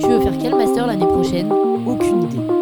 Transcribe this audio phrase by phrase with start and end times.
[0.00, 1.50] Tu veux faire quel master l'année prochaine?
[1.86, 2.54] Aucune idée.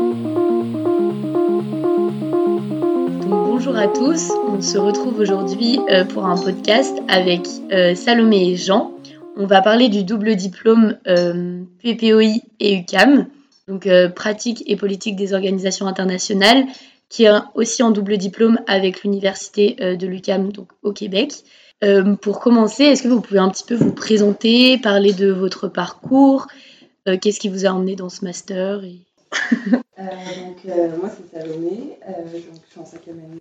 [3.63, 8.57] bonjour à tous, on se retrouve aujourd'hui euh, pour un podcast avec euh, Salomé et
[8.57, 8.93] Jean.
[9.37, 13.29] On va parler du double diplôme euh, PPOI et UCAM,
[13.69, 16.67] donc pratique et politique des organisations internationales,
[17.09, 21.33] qui est aussi en double diplôme avec l'université de l'UCAM donc au Québec.
[22.21, 26.47] Pour commencer, est-ce que vous pouvez un petit peu vous présenter, parler de votre parcours,
[27.05, 28.83] qu'est-ce qui vous a emmené dans ce master
[29.73, 30.65] donc,
[31.01, 31.99] moi c'est Salomé,
[32.33, 33.41] je suis en cinquième année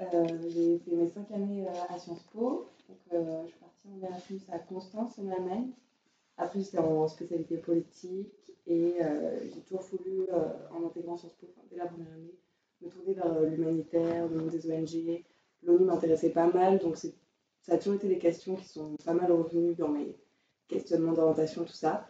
[0.00, 2.68] euh, j'ai fait mes cinq années euh, à Sciences Po.
[2.88, 5.70] Donc, euh, je suis partie en Erasmus à Constance, en Allemagne.
[6.36, 8.98] Après, j'étais en spécialité politique et
[9.42, 12.34] j'ai toujours voulu, en intégrant Sciences Po, dès la première année,
[12.80, 15.24] me tourner vers l'humanitaire, le monde des ONG.
[15.62, 17.08] L'ONU m'intéressait pas mal, donc ça
[17.68, 20.16] a toujours été des questions qui sont pas mal revenues dans mes
[20.68, 22.08] questionnements d'orientation, tout ça.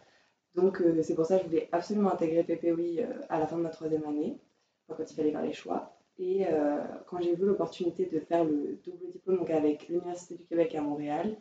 [0.55, 3.69] Donc c'est pour ça que je voulais absolument intégrer PPOI à la fin de ma
[3.69, 4.39] troisième année,
[4.87, 5.95] quand il fallait faire les choix.
[6.19, 10.75] Et euh, quand j'ai vu l'opportunité de faire le double diplôme avec l'Université du Québec
[10.75, 11.37] à Montréal,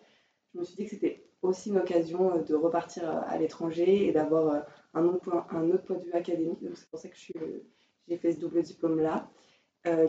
[0.54, 4.06] je me suis dit que c'était aussi une occasion euh, de repartir euh, à l'étranger
[4.06, 6.62] et d'avoir un, un autre point de vue académique.
[6.62, 9.28] Donc c'est pour ça que j'ai fait ce double diplôme-là,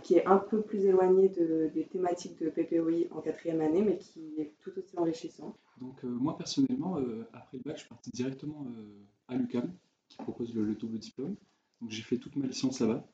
[0.04, 3.98] qui est un peu plus éloigné de, des thématiques de PPOI en quatrième année, mais
[3.98, 5.56] qui est tout aussi enrichissant.
[5.80, 6.98] Donc moi personnellement,
[7.32, 8.68] après le bac, je suis parti directement
[9.30, 9.72] à l'UCAM,
[10.10, 11.36] qui propose le, le double diplôme.
[11.82, 13.08] Donc j'ai fait toute ma licence là-bas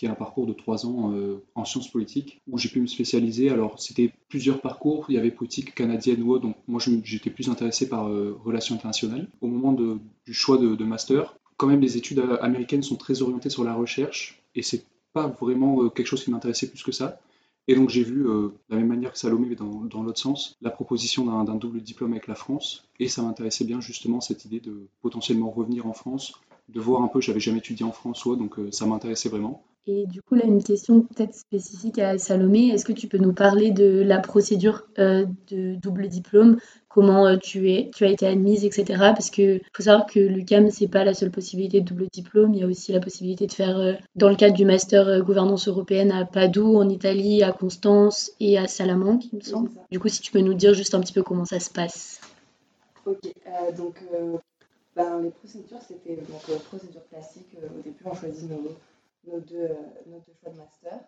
[0.00, 2.86] qui est un parcours de trois ans euh, en sciences politiques, où j'ai pu me
[2.86, 3.50] spécialiser.
[3.50, 5.04] Alors, c'était plusieurs parcours.
[5.10, 8.74] Il y avait politique canadienne ou autre, donc moi, j'étais plus intéressé par euh, relations
[8.74, 9.28] internationales.
[9.42, 13.50] Au moment du choix de, master, quand même, les études euh, américaines sont très orientées
[13.50, 17.20] sur la recherche, et c'est pas vraiment quelque chose qui m'intéressait plus que ça.
[17.68, 20.56] Et donc j'ai vu, de la même manière que Salomé, mais dans, dans l'autre sens,
[20.60, 22.89] la proposition d'un double diplôme avec la France.
[23.00, 26.34] Et ça m'intéressait bien justement cette idée de potentiellement revenir en France,
[26.68, 29.64] de voir un peu, j'avais jamais étudié en France, ouais, donc ça m'intéressait vraiment.
[29.86, 32.68] Et du coup, là, une question peut-être spécifique à Salomé.
[32.68, 36.58] Est-ce que tu peux nous parler de la procédure euh, de double diplôme?
[36.88, 38.84] Comment euh, tu, es, tu as été admise, etc.
[38.98, 42.52] Parce qu'il faut savoir que l'UCAM, n'est pas la seule possibilité de double diplôme.
[42.52, 45.66] Il y a aussi la possibilité de faire, euh, dans le cadre du master gouvernance
[45.66, 49.70] européenne, à Padoue, en Italie, à Constance et à Salamanque, il me semble.
[49.90, 52.19] Du coup, si tu peux nous dire juste un petit peu comment ça se passe.
[53.10, 53.32] Ok,
[53.76, 54.00] donc
[54.94, 57.56] ben, les procédures, c'était donc procédure classique.
[57.56, 61.00] au début, on choisit nos deux, euh, choix de master.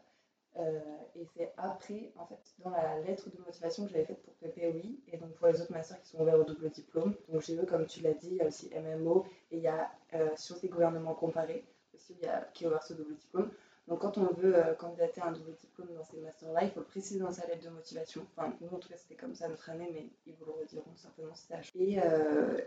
[0.58, 0.80] Euh,
[1.16, 4.98] et c'est après, en fait, dans la lettre de motivation que j'avais faite pour PPOI
[5.12, 7.14] et donc pour les autres masters qui sont ouverts au double diplôme.
[7.28, 9.69] Donc j'ai vu, comme tu l'as dit, il y a aussi MMO et il y
[9.69, 11.64] a euh, Sciences des gouvernements comparés
[11.94, 13.50] aussi, il y a, qui est ouvert ce double diplôme.
[13.88, 17.19] Donc quand on veut candidater à un double diplôme dans ces masters-là, il faut préciser
[17.20, 18.25] dans sa lettre de motivation.
[18.37, 20.94] Enfin, nous en tout cas c'était comme ça notre année, mais ils vous le rediront
[20.94, 22.00] certainement si et,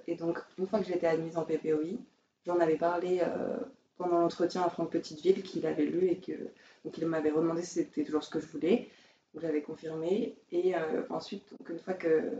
[0.07, 1.99] et donc une fois que j'étais admise en PPOI,
[2.45, 3.21] j'en avais parlé
[3.97, 6.33] pendant l'entretien à Franck Petiteville qu'il avait lu et que
[6.83, 8.89] donc il m'avait redemandé si c'était toujours ce que je voulais.
[9.33, 10.37] Donc j'avais confirmé.
[10.51, 12.31] Et euh, ensuite, une fois que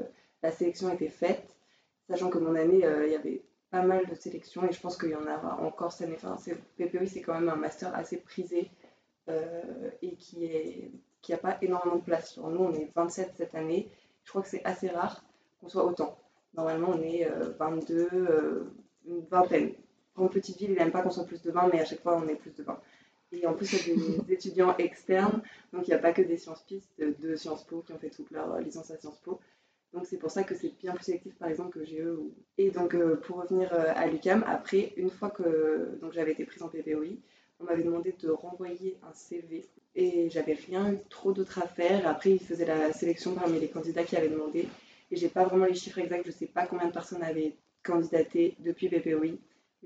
[0.44, 1.56] la sélection était faite,
[2.10, 3.42] sachant que mon année, euh, il y avait
[3.76, 6.18] pas mal de sélections et je pense qu'il y en aura encore cette année.
[6.22, 6.38] Enfin,
[6.78, 8.72] PPOI, c'est quand même un master assez prisé
[9.30, 10.92] euh, et qui est
[11.22, 12.38] qui n'a pas énormément de place.
[12.38, 13.90] nous, on est 27 cette année.
[14.24, 15.24] Je crois que c'est assez rare
[15.60, 16.18] qu'on soit autant.
[16.54, 17.28] Normalement, on est
[17.58, 18.72] 22,
[19.08, 19.74] une vingtaine
[20.16, 22.18] en petite ville, il n'aime pas qu'on soit plus de 20, mais à chaque fois,
[22.18, 22.80] on est plus de 20.
[23.34, 25.42] Et en plus, il y a des étudiants externes,
[25.74, 28.10] donc il n'y a pas que des Sciences Pistes de Sciences Po qui ont fait
[28.10, 29.40] toute leur licence à Sciences Po.
[29.96, 32.20] Donc c'est pour ça que c'est bien plus sélectif, par exemple, que GE.
[32.58, 36.62] Et donc, euh, pour revenir euh, à l'UCAM, après, une fois que j'avais été prise
[36.62, 37.16] en PPOI,
[37.62, 39.66] on m'avait demandé de renvoyer un CV.
[39.96, 42.06] Et j'avais rien eu trop d'autre à faire.
[42.10, 44.68] Après, ils faisaient la sélection parmi les candidats qui avaient demandé.
[45.12, 48.56] Et j'ai pas vraiment les chiffres exacts, je sais pas combien de personnes avaient candidaté
[48.60, 49.38] depuis PPOI.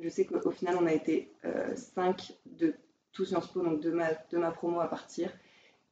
[0.02, 1.31] Je sais qu'au final, on a été
[1.76, 2.74] 5 euh, de
[3.12, 5.31] tout Sciences Po, donc de ma, de ma promo à partir.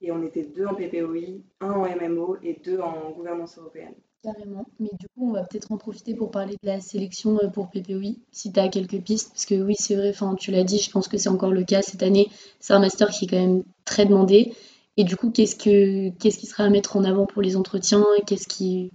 [0.01, 3.94] Et on était deux en PPOI, un en MMO et deux en gouvernance européenne.
[4.27, 4.65] Carrément.
[4.79, 7.69] Mais du coup, on va peut-être en profiter pour parler de la sélection euh, pour
[7.69, 9.29] PPOI, si tu as quelques pistes.
[9.29, 11.81] Parce que oui, c'est vrai, tu l'as dit, je pense que c'est encore le cas
[11.81, 12.29] cette année.
[12.59, 14.53] C'est un master qui est quand même très demandé.
[14.97, 18.03] Et du coup, qu'est-ce, que, qu'est-ce qui sera à mettre en avant pour les entretiens
[18.25, 18.91] Qu'est-ce qui...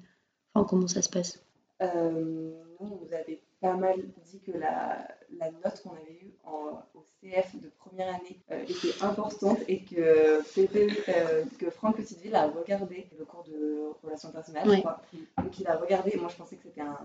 [0.52, 1.42] Enfin, comment ça se passe?
[1.80, 3.00] Euh, Nous,
[3.62, 3.96] pas mal
[4.30, 5.08] dit que la,
[5.42, 9.82] la note qu'on avait eue en, au CF de première année euh, était importante et
[9.82, 15.00] que, euh, que Franck Petiteville a regardé le cours de relations internationales, je crois.
[15.38, 16.98] Donc il a regardé, moi je pensais que c'était un,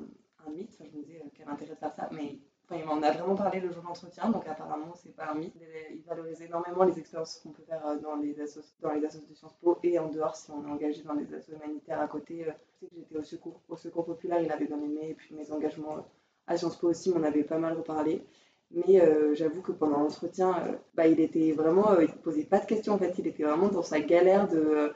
[0.45, 2.38] un, mythe, enfin, je me disais euh, quel intérêt de faire ça, mais
[2.69, 5.56] enfin, on a vraiment parlé le jour d'entretien, donc apparemment, c'est pas un mythe.
[5.92, 8.36] Il valorise énormément les expériences qu'on peut faire dans les,
[8.81, 11.63] dans les associations Sciences Po et en dehors si on est engagé dans les associations
[11.63, 12.45] humanitaires à côté.
[12.45, 15.33] Je sais que j'étais au secours, au secours populaire, il avait bien aimé, et puis
[15.33, 16.06] mes engagements
[16.48, 18.24] à Sciences Po aussi, on avait pas mal reparlé.
[18.72, 19.02] Mais
[19.34, 20.56] j'avoue que pendant l'entretien,
[20.94, 23.70] bah, il était vraiment, il ne posait pas de questions en fait, il était vraiment
[23.70, 24.92] dans sa galère de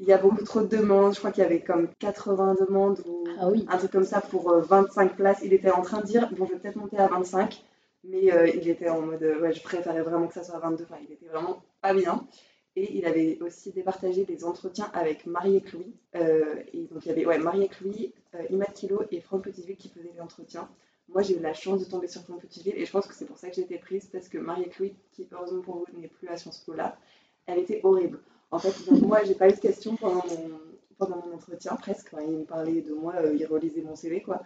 [0.00, 1.14] il y a beaucoup trop de demandes.
[1.14, 4.52] Je crois qu'il y avait comme 80 demandes ou ah un truc comme ça pour
[4.52, 5.40] 25 euh, places.
[5.44, 7.62] Il était en train de dire bon, je vais peut-être monter à 25,
[8.04, 10.84] mais euh, il était en mode ouais, je préférais vraiment que ça soit à 22.
[10.84, 12.26] Enfin, il était vraiment pas bien.
[12.76, 15.92] Et il avait aussi départagé des entretiens avec Marie et Chloé.
[16.14, 18.14] Euh, et donc il y avait ouais, Marie et Chloé,
[18.50, 20.68] Imad Kilo et Franck Petitville qui faisaient les entretiens.
[21.08, 23.24] Moi, j'ai eu la chance de tomber sur Franck Petitville et je pense que c'est
[23.24, 26.00] pour ça que j'ai été prise parce que Marie et Chloé, qui heureusement pour vous
[26.00, 26.96] n'est plus à Sciences Po là,
[27.46, 28.20] elle était horrible.
[28.52, 30.60] En fait, moi, j'ai pas eu de questions pendant mon,
[30.98, 32.14] pendant mon entretien, presque.
[32.20, 34.42] il me parlait de moi, euh, il relisait mon CV, quoi.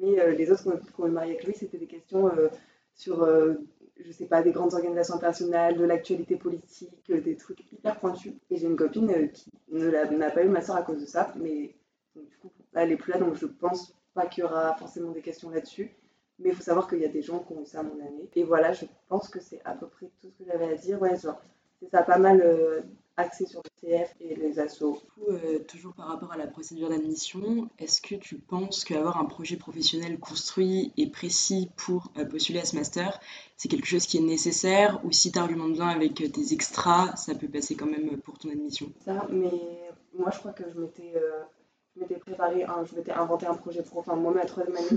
[0.00, 2.48] Mais euh, les autres qui ont eu marié avec lui, c'était des questions euh,
[2.94, 3.26] sur,
[3.98, 8.32] je sais pas, des grandes organisations internationales, de l'actualité politique, des trucs hyper pointus.
[8.50, 11.74] Et j'ai une copine qui n'a pas eu ma soeur à cause de ça, mais
[12.14, 15.20] du coup, elle est plus là, donc je pense pas qu'il y aura forcément des
[15.20, 15.92] questions là-dessus.
[16.40, 17.98] Mais il faut savoir qu'il y a des gens qui ont eu ça à mon
[18.00, 18.28] année.
[18.36, 21.00] Et voilà, je pense que c'est à peu près tout ce que j'avais à dire.
[21.02, 21.40] Ouais, genre,
[21.80, 22.84] c'est ça, pas mal
[23.18, 25.02] axé sur le CF et les assos.
[25.28, 29.56] Euh, toujours par rapport à la procédure d'admission, est-ce que tu penses qu'avoir un projet
[29.56, 33.20] professionnel construit et précis pour euh, postuler à ce master,
[33.56, 35.00] c'est quelque chose qui est nécessaire?
[35.04, 38.50] Ou si tu argumentes bien avec tes extras, ça peut passer quand même pour ton
[38.50, 38.92] admission?
[39.04, 41.42] Ça, mais moi je crois que je m'étais euh,
[41.96, 43.98] m'étais préparé, je m'étais inventé un projet pro.
[43.98, 44.88] Enfin, moi, ma troisième année,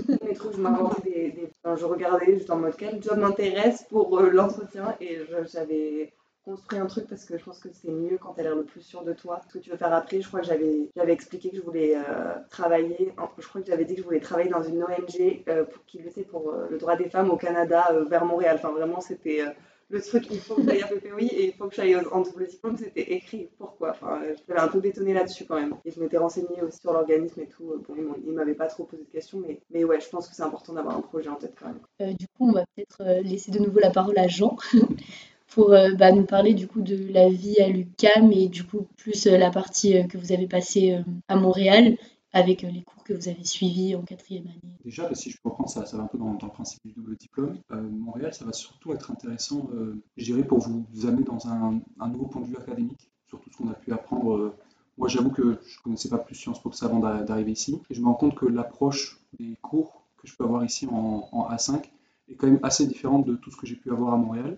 [0.52, 1.52] je m'inventais des, des...
[1.64, 4.94] je regardais juste en mode quel job m'intéresse pour l'entretien?
[5.00, 5.18] Et
[5.52, 6.12] j'avais
[6.44, 8.64] construire un truc parce que je pense que c'est mieux quand tu as l'air le
[8.64, 9.40] plus sûr de toi.
[9.48, 12.34] Ce que tu veux faire après, je crois que j'avais, expliqué que je voulais euh,
[12.50, 15.98] travailler, je crois que j'avais dit que je voulais travailler dans une ONG euh, qui
[15.98, 18.56] luttait pour euh, le droit des femmes au Canada vers Montréal.
[18.58, 19.42] Enfin, vraiment, c'était
[19.88, 22.46] le truc, il faut que j'aille à PPOI et il faut que j'aille en double
[22.46, 23.48] diplôme, c'était écrit.
[23.58, 25.74] Pourquoi Enfin, j'avais un peu bétonné là-dessus quand même.
[25.84, 27.74] Et je m'étais renseignée aussi sur l'organisme et tout.
[27.86, 30.34] Bon, il ne m'avait pas trop posé de questions, mais, mais ouais, je pense que
[30.34, 32.14] c'est important d'avoir un projet en tête quand même.
[32.14, 34.56] du coup, on va peut-être laisser de nouveau la parole à Jean
[35.52, 38.86] pour euh, bah, nous parler du coup de la vie à l'UCAM et du coup
[38.96, 41.96] plus euh, la partie euh, que vous avez passée à Montréal
[42.32, 44.76] avec les cours que vous avez suivis en quatrième année.
[44.84, 47.16] Déjà, bah, si je reprendre, ça, ça va un peu dans, le principe du double
[47.16, 47.58] diplôme.
[47.70, 49.68] Montréal, ça va surtout être intéressant,
[50.16, 53.58] je dirais, pour vous, amener dans un, nouveau point de vue académique, sur tout ce
[53.58, 54.54] qu'on a pu apprendre.
[54.96, 57.78] moi, j'avoue que je ne connaissais pas plus Sciences Po que ça avant d'arriver ici.
[57.90, 61.48] Et je me rends compte que l'approche des cours que je peux avoir ici en
[61.50, 61.82] A5
[62.30, 64.56] est quand même assez différente de tout ce que j'ai pu avoir à Montréal.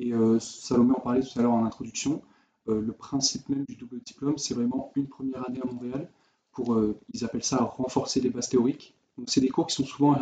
[0.00, 2.22] Et euh, Salomé en parlait tout à l'heure en introduction.
[2.68, 6.10] Euh, le principe même du double diplôme, c'est vraiment une première année à Montréal
[6.52, 8.94] pour, euh, ils appellent ça renforcer les bases théoriques.
[9.18, 10.14] Donc c'est des cours qui sont souvent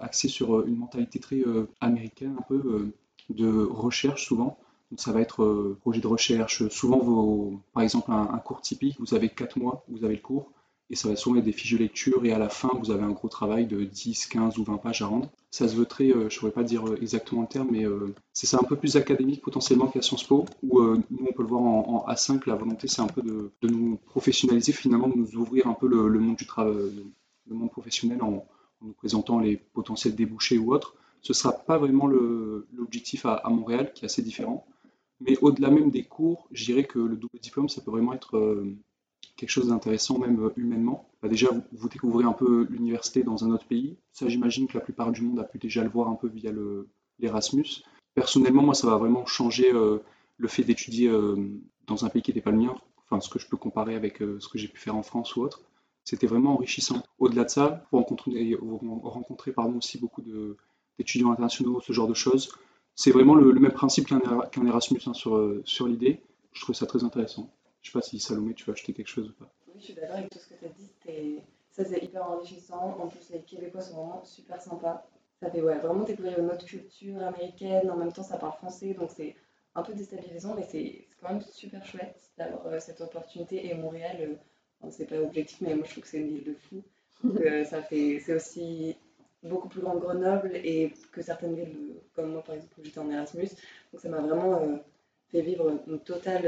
[0.00, 1.44] axés sur une mentalité très
[1.82, 2.90] américaine, un peu
[3.28, 4.56] de recherche souvent.
[4.90, 6.66] Donc ça va être projet de recherche.
[6.68, 10.52] Souvent, vos, par exemple, un, cours typique, vous avez 4 mois, vous avez le cours
[10.88, 13.02] et ça va souvent être des fiches de lecture, et à la fin, vous avez
[13.02, 15.28] un gros travail de 10, 15 ou 20 pages à rendre.
[15.50, 17.84] Ça se veut très, euh, je ne pourrais pas dire euh, exactement le terme, mais
[17.84, 21.42] euh, c'est ça un peu plus académique potentiellement qu'à Sciences Po, où nous, on peut
[21.42, 25.34] le voir en, A5, la volonté, c'est un peu de, nous professionnaliser, finalement, de nous
[25.34, 26.74] ouvrir un peu le, monde du travail,
[27.48, 28.46] le monde professionnel en,
[28.82, 30.94] nous présentant les potentiels débouchés ou autres.
[31.22, 34.66] Ce ne sera pas vraiment l'objectif à, Montréal, qui est assez différent.
[35.20, 38.62] Mais au-delà même des cours, je dirais que le double diplôme, ça peut vraiment être
[39.36, 41.08] quelque chose d'intéressant même euh, humainement.
[41.22, 43.96] Bah, déjà, vous, découvrez un peu l'université dans un autre pays.
[44.12, 46.50] Ça, j'imagine que la plupart du monde a pu déjà le voir un peu via
[47.18, 47.82] l'Erasmus.
[48.14, 49.98] Personnellement, moi, ça va vraiment changer euh,
[50.38, 51.36] le fait d'étudier euh,
[51.86, 52.74] dans un pays qui n'était pas le mien,
[53.04, 55.42] enfin, ce que je peux comparer avec ce que j'ai pu faire en France ou
[55.42, 55.60] autre.
[56.04, 57.02] C'était vraiment enrichissant.
[57.18, 60.22] Au-delà de ça, vous rencontrez, pardon, aussi beaucoup
[60.98, 62.56] d'étudiants internationaux, ce genre de choses.
[62.94, 66.20] C'est vraiment le, même principe qu'un Erasmus hein, sur, sur l'idée.
[66.52, 67.52] Je trouve ça très intéressant.
[67.86, 69.48] Je sais pas si Salomé, tu veux acheter quelque chose ou pas.
[69.68, 71.40] Oui, je suis d'accord avec tout ce que tu as dit.
[71.70, 72.98] Ça, c'est hyper enrichissant.
[72.98, 75.06] En plus, les Québécois sont vraiment super sympas.
[75.40, 77.88] Ça fait ouais, vraiment découvrir une autre culture américaine.
[77.88, 78.92] En même temps, ça parle français.
[78.94, 79.36] Donc, c'est
[79.76, 83.64] un peu déstabilisant, mais c'est quand même super chouette d'avoir euh, cette opportunité.
[83.68, 84.36] Et Montréal,
[84.82, 86.82] euh, c'est pas objectif, mais moi, je trouve que c'est une ville de fou.
[87.24, 88.96] Euh, c'est aussi
[89.44, 92.98] beaucoup plus grand que Grenoble et que certaines villes, comme moi, par exemple, où j'étais
[92.98, 93.50] en Erasmus.
[93.92, 94.80] Donc, ça m'a vraiment
[95.30, 96.44] fait vivre une totale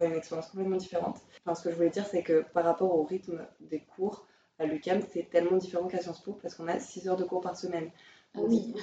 [0.00, 1.18] une expérience complètement différente.
[1.44, 4.26] Enfin, ce que je voulais dire, c'est que par rapport au rythme des cours
[4.58, 7.40] à l'UCAM, c'est tellement différent qu'à Sciences Po parce qu'on a 6 heures de cours
[7.40, 7.90] par semaine.
[8.34, 8.74] Ah oui.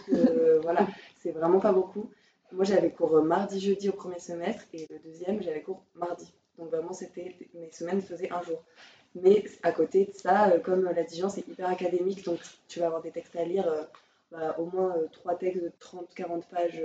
[0.62, 0.88] voilà,
[1.22, 2.10] c'est vraiment pas beaucoup.
[2.51, 6.34] Moi, j'avais cours mardi, jeudi au premier semestre et le deuxième, j'avais cours mardi.
[6.58, 8.63] Donc vraiment, c'était mes semaines faisaient un jour.
[9.15, 12.79] Mais à côté de ça, euh, comme l'a dit Jean, c'est hyper académique, donc tu
[12.79, 13.84] vas avoir des textes à lire euh,
[14.32, 16.82] bah, au moins trois textes de 30-40 pages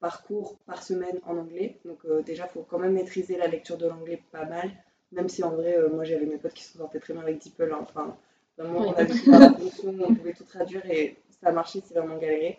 [0.00, 1.78] par cours par semaine en anglais.
[1.84, 4.70] Donc déjà, il faut quand même maîtriser la lecture de l'anglais pas mal.
[5.12, 7.72] Même si en vrai, moi j'avais mes potes qui se sortaient très bien avec DeepL.
[7.72, 7.78] Hein.
[7.80, 8.16] Enfin,
[8.58, 11.94] vraiment, on avait tout la fonction, on pouvait tout traduire et ça a marché, c'est
[11.94, 12.58] vraiment galéré.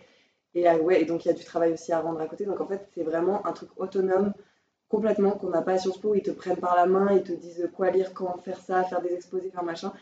[0.56, 2.46] Et, ouais, et donc il y a du travail aussi à rendre à côté.
[2.46, 4.34] Donc en fait, c'est vraiment un truc autonome
[4.90, 6.16] complètement qu'on n'a pas à Sciences Po.
[6.16, 9.02] Ils te prennent par la main, ils te disent quoi lire, quand faire ça, faire
[9.02, 9.94] des exposés, faire machin.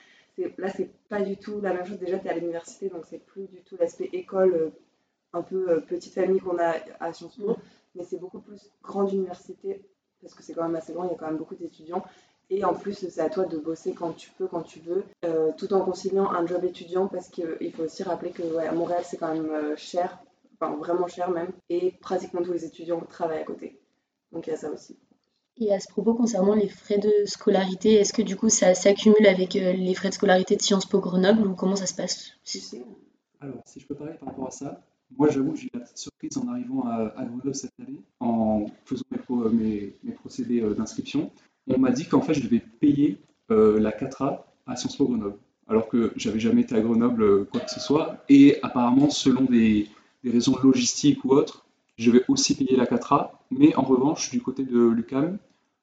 [0.57, 1.97] Là, c'est pas du tout la même chose.
[1.97, 4.69] Déjà, tu es à l'université, donc c'est plus du tout l'aspect école, euh,
[5.33, 7.57] un peu euh, petite famille qu'on a à Sciences Po.
[7.95, 9.81] Mais c'est beaucoup plus grande université,
[10.21, 12.03] parce que c'est quand même assez grand, il y a quand même beaucoup d'étudiants.
[12.49, 15.51] Et en plus, c'est à toi de bosser quand tu peux, quand tu veux, euh,
[15.57, 19.17] tout en conciliant un job étudiant, parce qu'il faut aussi rappeler que à Montréal, c'est
[19.17, 20.19] quand même cher,
[20.59, 23.79] enfin vraiment cher même, et pratiquement tous les étudiants travaillent à côté.
[24.31, 24.97] Donc il y a ça aussi.
[25.57, 29.25] Et à ce propos, concernant les frais de scolarité, est-ce que du coup ça s'accumule
[29.25, 32.31] avec euh, les frais de scolarité de Sciences Po Grenoble ou comment ça se passe?
[33.39, 34.81] Alors, si je peux parler par rapport à ça,
[35.17, 39.03] moi j'avoue j'ai eu la petite surprise en arrivant à, Grenoble cette année, en faisant
[39.51, 41.31] mes, procédés euh, d'inscription.
[41.67, 43.19] On m'a dit qu'en fait je devais payer
[43.51, 47.61] euh, la 4A à Sciences Po Grenoble, alors que j'avais jamais été à Grenoble, quoi
[47.61, 48.23] que ce soit.
[48.29, 49.87] Et apparemment, selon des,
[50.23, 51.65] des raisons logistiques ou autres,
[51.97, 55.37] je vais aussi payer la 4A, mais en revanche, du côté de l'UCAM,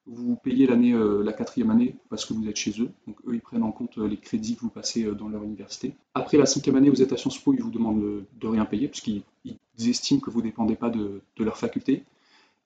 [0.07, 2.91] vous payez l'année, euh, la quatrième année parce que vous êtes chez eux.
[3.07, 5.43] Donc eux, ils prennent en compte euh, les crédits que vous passez euh, dans leur
[5.43, 5.95] université.
[6.15, 8.89] Après la cinquième année, vous êtes à Sciences Po, ils vous demandent de rien payer
[8.89, 9.23] puisqu'ils
[9.79, 12.05] estiment que vous ne dépendez pas de, leur faculté.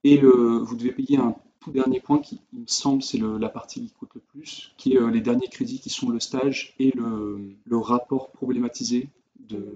[0.05, 3.81] Et vous devez payer un tout dernier point qui, il me semble, c'est la partie
[3.81, 7.77] qui coûte le plus, qui est les derniers crédits qui sont le stage et le
[7.77, 9.09] rapport problématisé
[9.41, 9.67] de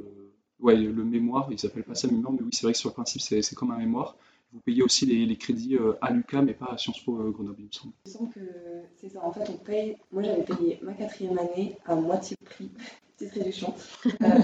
[0.61, 2.95] ouais, le mémoire, ils s'appellent pas ça mémoire, mais oui, c'est vrai que sur le
[2.95, 4.17] principe, c'est comme un mémoire.
[4.53, 7.61] Vous payez aussi les, crédits euh, à l'UCAM mais pas à Sciences Po euh, Grenoble,
[7.61, 7.93] il me semble.
[8.05, 8.41] Il me semble que
[8.97, 9.25] c'est ça.
[9.25, 9.97] En fait, on paye.
[10.11, 12.71] Moi, j'avais payé ma quatrième année à moitié prix.
[13.17, 13.75] Petite réduction.
[14.07, 14.41] euh,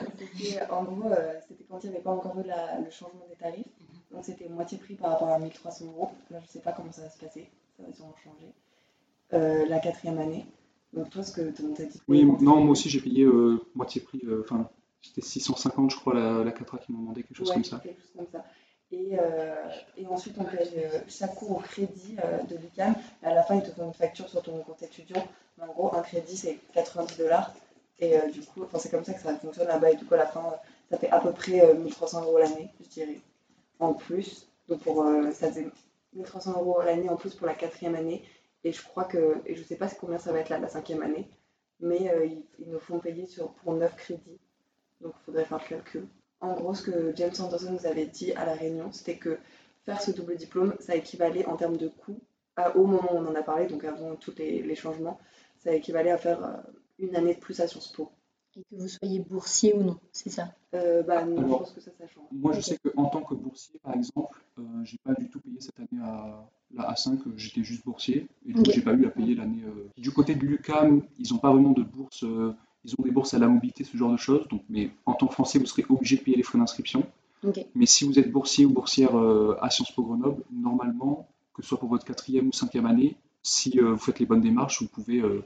[0.71, 3.67] en gros, euh, c'était quand il n'y avait pas encore eu le changement des tarifs.
[4.13, 6.11] Donc, c'était moitié prix par rapport à 1300 euros.
[6.31, 7.49] Là, je ne sais pas comment ça va se passer.
[7.77, 9.69] Ça va sûrement changer.
[9.69, 10.47] la quatrième année.
[10.93, 12.01] Donc, toi, ce que tu as dit.
[12.07, 13.27] Oui, non, moi aussi, j'ai payé
[13.75, 14.23] moitié prix.
[14.41, 14.69] Enfin,
[15.03, 17.81] c'était 650, je crois, la, la 4A qui m'ont demandé quelque chose comme ça.
[17.83, 18.45] Quelque chose comme ça.
[18.93, 19.55] Et, euh,
[19.97, 22.95] et, ensuite, on paye euh, chaque cours au crédit euh, de l'UCAM.
[23.23, 25.27] À la fin, ils te font une facture sur ton compte étudiant.
[25.59, 27.53] Mais en gros, un crédit, c'est 90 dollars.
[27.99, 29.91] Et du coup, c'est comme ça que ça fonctionne là-bas.
[29.91, 30.55] Et du coup, à la fin,
[30.91, 33.19] ça fait à peu près 1300 euros l'année, je dirais,
[33.81, 34.49] en plus.
[34.69, 35.03] Donc, pour,
[35.33, 35.67] ça faisait
[36.13, 38.23] 1300 euros l'année en plus pour la quatrième année.
[38.65, 41.03] Et je crois que, et je sais pas combien ça va être là, la cinquième
[41.03, 41.27] année,
[41.81, 44.39] mais ils, ils, nous font payer sur, pour 9 crédits.
[45.01, 46.07] Donc il faudrait faire le calcul.
[46.41, 49.39] En gros, ce que James Anderson nous avait dit à la réunion, c'était que
[49.85, 52.19] faire ce double diplôme, ça équivalait en termes de coût,
[52.75, 55.19] au moment où on en a parlé, donc avant tous les, changements,
[55.59, 56.57] ça équivalait à faire euh,
[56.99, 58.11] une année de plus à Sciences Po.
[58.57, 60.55] Et que vous soyez boursier ou non, c'est ça?
[60.75, 62.25] Euh, bah, non, je pense que ça, ça change.
[62.33, 65.61] Moi, je sais qu'en tant que boursier, par exemple, euh, j'ai pas du tout payé
[65.61, 69.35] cette année à la A5, j'étais juste boursier, et donc j'ai pas eu à payer
[69.35, 69.63] l'année.
[69.99, 72.25] Du côté de l'UCAM, ils n'ont pas vraiment de bourse
[72.87, 74.47] ils ont des bourses à la mobilité, ce genre de choses.
[74.49, 77.05] Donc, mais en tant que Français, vous serez obligé de payer les frais d'inscription.
[77.75, 81.69] Mais si vous êtes boursier ou boursière euh, à Sciences Po Grenoble, normalement, que ce
[81.69, 84.89] soit pour votre quatrième ou cinquième année, si euh, vous faites les bonnes démarches, vous
[84.89, 85.45] pouvez euh,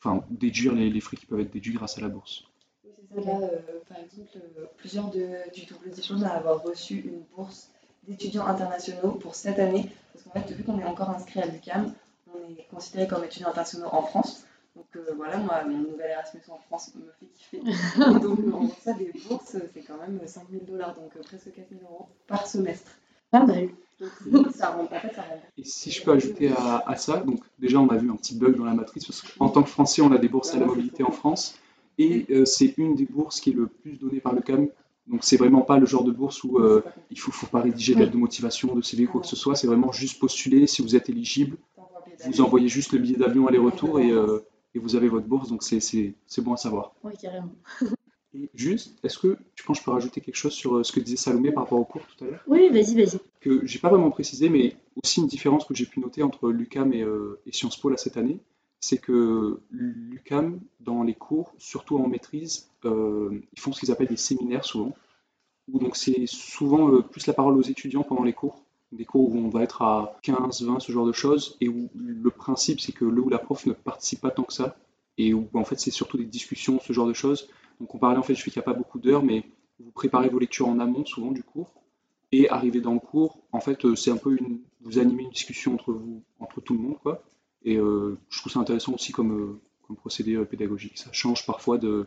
[0.00, 2.44] enfin, déduire les, frais qui peuvent être déduits grâce à la bourse.
[2.84, 3.30] Oui, c'est ça.
[3.30, 3.48] Là,
[3.88, 4.38] par exemple,
[4.76, 7.70] plusieurs de, du double diplôme à avoir reçu une bourse
[8.08, 9.88] d'étudiants internationaux pour cette année.
[10.12, 11.94] Parce qu'en fait, vu qu'on est encore inscrit à l'UCAM,
[12.34, 14.46] on est considéré comme étudiant international en France.
[14.76, 17.56] Donc euh, voilà, moi, mon nouvel Erasmus en France me fait kiffer.
[17.56, 21.80] Et donc, en ça, des bourses, c'est quand même 5000 dollars, donc euh, presque 4000
[21.82, 22.90] euros par semestre.
[23.30, 23.70] Pas mal.
[24.26, 25.40] Donc, ça rend, en fait, ça rend.
[25.56, 28.56] Et si je peux ajouter à, ça, donc déjà, on a vu un petit bug
[28.56, 31.02] dans la matrice, parce qu'en tant que Français, on a des bourses à la mobilité
[31.02, 31.58] en France,
[31.96, 34.68] et euh, c'est une des bourses qui est le plus donnée par le CAM.
[35.06, 36.58] Donc c'est vraiment pas le genre de bourse où
[37.12, 39.54] il faut, faut pas rédiger de lettre de motivation, de CV, quoi que ce soit.
[39.54, 40.66] C'est vraiment juste postuler.
[40.66, 41.56] Si vous êtes éligible,
[42.26, 44.10] vous envoyez juste le billet d'avion aller-retour et,
[44.76, 46.94] et vous avez votre bourse, donc c'est bon à savoir.
[47.02, 47.50] Oui, carrément.
[48.34, 50.92] Et juste, est-ce que tu penses que je peux rajouter quelque chose sur euh, ce
[50.92, 52.44] que disait Salomé par rapport au cours tout à l'heure?
[52.46, 53.18] Oui, vas-y, vas-y.
[53.40, 56.92] Que j'ai pas vraiment précisé, mais aussi une différence que j'ai pu noter entre l'UCAM
[56.92, 58.38] et, euh, et, Sciences Po là cette année,
[58.78, 64.08] c'est que l'UCAM, dans les cours, surtout en maîtrise, euh, ils font ce qu'ils appellent
[64.08, 64.94] des séminaires souvent,
[65.72, 68.65] où donc c'est souvent plus la parole aux étudiants pendant les cours,
[68.96, 71.88] des cours où on va être à 15, 20, ce genre de choses, et où
[71.94, 74.76] le principe c'est que le ou la prof ne participe pas tant que ça,
[75.18, 77.48] et où en fait c'est surtout des discussions, ce genre de choses.
[77.80, 79.44] Donc on parlait en fait, je sais qu'il n'y a pas beaucoup d'heures, mais
[79.78, 81.72] vous préparez vos lectures en amont souvent du cours,
[82.32, 85.30] et arrivé dans le cours, en fait euh, c'est un peu une, vous animez une
[85.30, 87.22] discussion entre vous, entre tout le monde, quoi.
[87.64, 90.98] Et euh, je trouve ça intéressant aussi comme, euh, comme procédé pédagogique.
[90.98, 92.06] Ça change parfois de,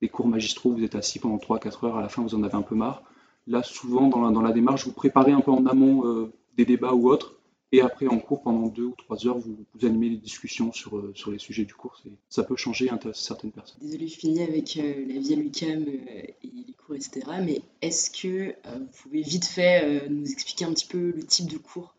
[0.00, 2.54] des cours magistraux, vous êtes assis pendant 3-4 heures, à la fin vous en avez
[2.54, 3.02] un peu marre.
[3.46, 7.36] Là, souvent, dans la, démarche, vous préparez un peu en amont des débats ou autres,
[7.72, 11.12] et après, en cours, pendant deux ou trois heures, vous, animez les discussions sur, euh,
[11.14, 12.00] sur les sujets du cours.
[12.28, 13.78] Ça peut changer intéresser certaines personnes.
[13.80, 17.26] Désolée, je finis avec euh, la vie à l'UCAM euh, et les cours, etc.
[17.44, 21.58] Mais est-ce que vous pouvez vite fait nous expliquer un petit peu le type de
[21.58, 21.95] cours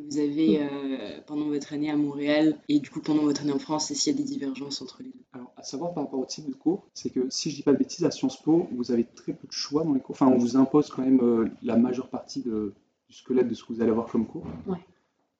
[0.00, 0.60] que vous avez
[1.26, 4.12] pendant votre année à Montréal et du coup pendant votre année en France et s'il
[4.12, 5.20] y a des divergences entre les deux?
[5.32, 7.72] Alors, à savoir par rapport au type de cours, c'est que si je dis pas
[7.72, 10.14] de bêtises, à Sciences Po, vous avez très peu de choix dans les cours.
[10.14, 12.72] Enfin, on vous impose quand même la majeure partie de,
[13.08, 14.46] du squelette de ce que vous allez avoir comme cours.
[14.66, 14.78] Ouais.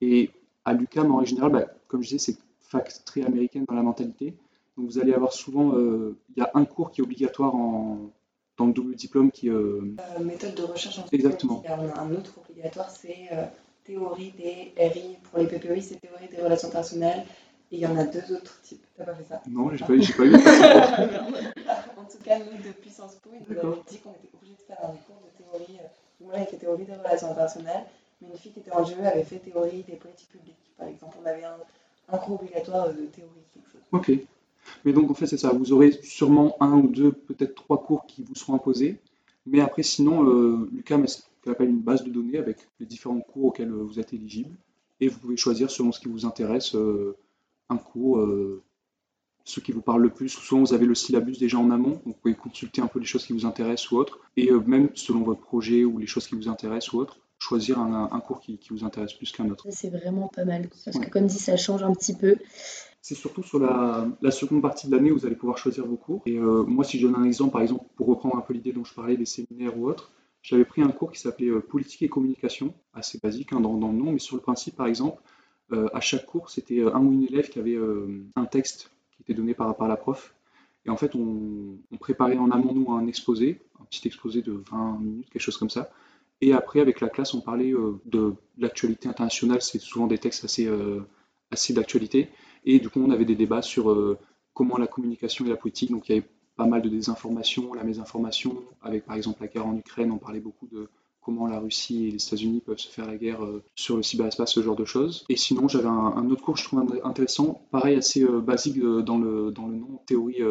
[0.01, 0.29] Et
[0.65, 4.37] à l'UCAM, en général, bah, comme je disais, c'est fac très américaine dans la mentalité.
[4.77, 8.11] Donc vous allez avoir souvent, euh, il y a un cours qui est obligatoire en,
[8.57, 9.49] dans le double diplôme qui...
[9.49, 9.95] Euh...
[10.17, 11.61] Euh, méthode de recherche en Exactement.
[11.65, 13.29] Il y a un autre obligatoire, c'est
[13.83, 15.17] théorie des RI.
[15.29, 17.25] Pour les PPI, c'est théorie des relations internationales.
[17.71, 18.83] Et il y en a deux autres types.
[18.97, 20.35] T'as pas fait ça Non, j'ai pas, j'ai pas eu.
[21.97, 24.63] en tout cas, nous, depuis Sciences Po, ils nous avaient dit qu'on était obligé de
[24.67, 25.79] faire un cours de théorie.
[26.19, 27.85] moi, avec théorie des relations internationales.
[28.21, 31.17] Mais une fille qui était en GE avait fait théorie des politiques publiques, par exemple.
[31.23, 33.81] On avait un, cours obligatoire de théorie, quelque chose.
[33.93, 34.11] Ok.
[34.83, 35.51] Mais donc, en fait, c'est ça.
[35.53, 38.97] Vous aurez sûrement un ou deux, peut-être trois cours qui vous seront imposés.
[39.45, 40.69] Mais après, sinon, euh,
[41.41, 44.55] l'UCAM appelle une base de données avec les différents cours auxquels vous êtes éligible.
[44.99, 47.15] Et vous pouvez choisir, selon ce qui vous intéresse, euh,
[47.69, 48.61] un cours, euh,
[49.45, 50.29] ce qui vous parle le plus.
[50.29, 52.01] Souvent, vous avez le syllabus déjà en amont.
[52.05, 54.19] Donc vous pouvez consulter un peu les choses qui vous intéressent ou autres.
[54.37, 57.79] Et euh, même selon votre projet ou les choses qui vous intéressent ou autres, choisir
[57.79, 59.65] un, cours qui, vous intéresse plus qu'un autre.
[59.71, 62.35] C'est vraiment pas mal, parce que comme dit, ça change un petit peu.
[63.01, 66.21] C'est surtout sur la, seconde partie de l'année où vous allez pouvoir choisir vos cours.
[66.27, 68.71] Et euh, moi, si je donne un exemple, par exemple, pour reprendre un peu l'idée
[68.71, 72.01] dont je parlais des séminaires ou autres, j'avais pris un cours qui s'appelait euh, Politique
[72.01, 75.21] et communication, assez basique hein, dans, le nom, mais sur le principe, par exemple,
[75.71, 77.77] euh, à chaque cours, c'était un ou une élève qui avait
[78.35, 80.33] un texte qui était donné par, par la prof.
[80.85, 84.99] Et en fait, on, préparait en amont, nous, un exposé, un petit exposé de 20
[84.99, 85.91] minutes, quelque chose comme ça.
[86.41, 89.61] Et après, avec la classe, on parlait euh, de, l'actualité internationale.
[89.61, 91.01] C'est souvent des textes assez, euh,
[91.51, 92.29] assez d'actualité.
[92.65, 94.17] Et du coup, on avait des débats sur euh,
[94.53, 95.91] comment la communication et la politique.
[95.91, 96.27] Donc, il y avait
[96.61, 98.55] pas mal de désinformation, la mésinformation.
[98.83, 100.89] Avec, par exemple, la guerre en Ukraine, on parlait beaucoup de
[101.19, 103.39] comment la Russie et les États-Unis peuvent se faire la guerre
[103.73, 105.25] sur le cyberespace, ce genre de choses.
[105.29, 109.51] Et sinon, j'avais un, autre cours que je trouvais intéressant, pareil, assez basique dans, le,
[109.51, 110.41] dans le nom, théorie,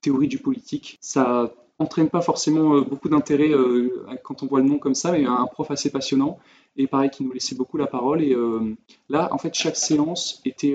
[0.00, 0.98] théorie du politique.
[1.00, 3.88] Ça entraîne pas forcément euh, beaucoup d'intérêt euh,
[4.22, 6.38] quand on voit le nom comme ça, mais un prof assez passionnant
[6.76, 8.22] et pareil qui nous laissait beaucoup la parole.
[8.22, 8.76] Et euh,
[9.08, 10.74] là, en fait, chaque séance était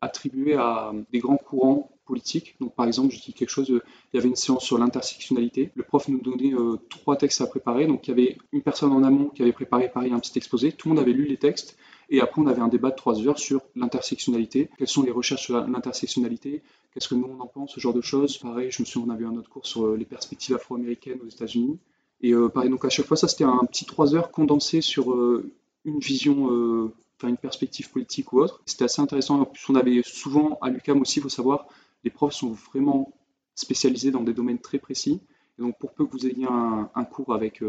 [0.00, 2.56] attribuée à des grands courants politiques.
[2.60, 3.80] Donc, par exemple, je dis quelque chose, il
[4.14, 5.70] y avait une séance sur l'intersectionnalité.
[5.76, 6.54] Le prof nous donnait
[6.90, 7.86] trois textes à préparer.
[7.86, 10.72] Donc, il y avait une personne en amont qui avait préparé, pareil, un petit exposé.
[10.72, 11.76] Tout le monde avait lu les textes.
[12.10, 14.70] Et après, on avait un débat de trois heures sur l'intersectionnalité.
[14.78, 16.62] Quelles sont les recherches sur l'intersectionnalité?
[16.92, 17.72] Qu'est-ce que nous, on en pense?
[17.74, 18.38] Ce genre de choses.
[18.38, 21.28] Pareil, je me souviens, on avait un autre cours sur euh, les perspectives afro-américaines aux
[21.28, 21.78] États-Unis.
[22.22, 25.12] Et euh, pareil, donc à chaque fois, ça, c'était un petit trois heures condensé sur
[25.12, 25.52] euh,
[25.84, 26.90] une vision,
[27.22, 28.62] une perspective politique ou autre.
[28.64, 29.40] C'était assez intéressant.
[29.40, 31.66] En plus, on avait souvent, à l'UCAM aussi, il faut savoir,
[32.08, 33.12] les profs sont vraiment
[33.54, 35.20] spécialisés dans des domaines très précis.
[35.58, 37.62] Donc, pour peu que vous ayez un, cours avec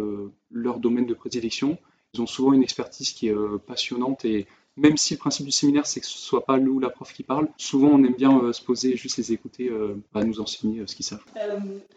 [0.51, 1.77] leur domaine de prédilection,
[2.13, 4.47] ils ont souvent une expertise qui est passionnante et
[4.79, 7.11] même si le principe du séminaire, c'est que ce soit pas le ou la prof
[7.11, 10.39] qui parle, souvent on aime bien euh, se poser, juste les écouter, euh, bah, nous
[10.39, 11.23] enseigner euh, ce qu'ils savent.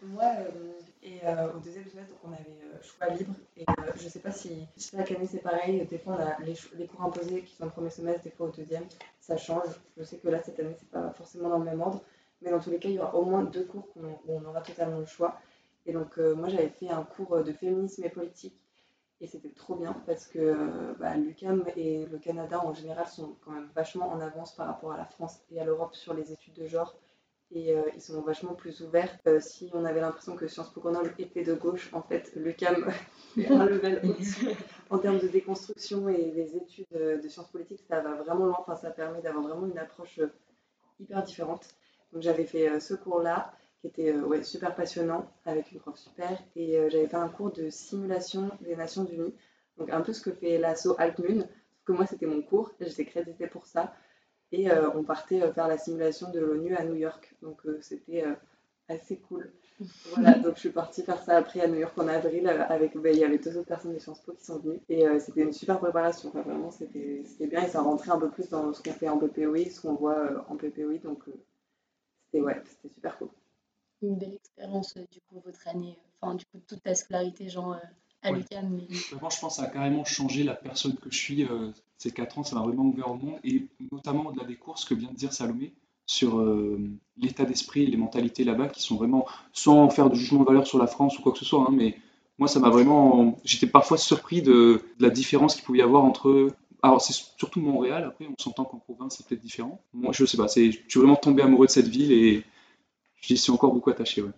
[0.03, 0.25] moi,
[1.01, 1.19] et
[1.53, 3.33] au deuxième semestre, on avait choix libre.
[3.57, 3.65] Et
[3.97, 5.85] je sais pas si, pas Camille, c'est pareil.
[5.89, 8.51] Des fois, on a les, cours imposés qui sont au premier semestre, des fois au
[8.51, 8.85] deuxième.
[9.19, 9.67] Ça change.
[9.97, 12.01] Je sais que là, cette année, c'est pas forcément dans le même ordre.
[12.43, 14.61] Mais dans tous les cas, il y aura au moins deux cours où on aura
[14.61, 15.39] totalement le choix.
[15.85, 18.63] Et donc, moi, j'avais fait un cours de féminisme et politique
[19.23, 23.37] et c'était trop bien parce que euh, bah, l'UQAM et le Canada en général sont
[23.45, 26.33] quand même vachement en avance par rapport à la France et à l'Europe sur les
[26.33, 26.93] études de genre.
[27.51, 29.17] Et euh, ils sont vachement plus ouverts.
[29.27, 32.91] Euh, si on avait l'impression que Sciences Po Grenoble était de gauche, en fait, l'UQAM
[33.37, 34.49] est un level au-dessus
[34.89, 37.85] en termes de déconstruction et les études de sciences politiques.
[37.87, 38.57] Ça va vraiment loin.
[38.59, 40.19] Enfin, ça permet d'avoir vraiment une approche
[40.99, 41.65] hyper différente.
[42.13, 46.41] Donc j'avais fait ce cours-là qui était euh, ouais, super passionnant, avec une prof super.
[46.55, 49.35] Et euh, j'avais fait un cours de simulation des Nations Unies,
[49.77, 53.03] donc un peu ce que fait l'assaut Altmoon, sauf que moi c'était mon cours, j'étais
[53.03, 53.93] créditée pour ça.
[54.53, 58.23] Et euh, on partait faire la simulation de l'ONU à New York, donc c'était
[58.87, 59.51] assez cool.
[60.13, 63.09] Voilà, donc je suis partie faire ça après à New York en avril avec, bah,
[63.11, 64.79] il y avait deux autres personnes de Sciences Po qui sont venues.
[64.87, 67.63] Et c'était une super préparation, enfin, vraiment c'était bien.
[67.65, 70.45] Et ça rentrait un peu plus dans ce qu'on fait en PPOI, ce qu'on voit
[70.47, 71.23] en PPOI, donc
[72.33, 72.61] c'était ouais,
[72.95, 73.29] super cool
[74.03, 77.49] une belle expérience euh, du coup votre année, euh, enfin du coup toute ta scolarité
[77.49, 77.77] genre euh,
[78.21, 78.69] à l'UQAM.
[78.69, 78.87] Mais...
[78.89, 81.47] je pense que ça a carrément changé la personne que je suis.
[81.97, 84.93] ces quatre ans, ça m'a vraiment ouvert au monde et notamment au-delà des courses que
[84.93, 85.73] vient de dire Salomé.
[86.05, 86.79] sur euh,
[87.17, 90.79] l'état d'esprit, les mentalités là-bas, qui sont vraiment, sans faire de jugement de valeur sur
[90.79, 91.97] la France ou quoi que ce soit, hein, mais
[92.39, 93.37] moi, ça m'a vraiment.
[93.43, 96.49] J'étais parfois surpris de, de la différence qu'il pouvait y avoir entre.
[96.83, 99.81] Alors, c'est surtout Montréal, après, on s'entend qu'en province, c'est peut-être différent.
[99.93, 102.43] Moi, je sais pas, je suis vraiment tombé amoureux de cette ville et
[103.21, 104.21] j'y suis encore beaucoup attaché.
[104.21, 104.31] Ouais.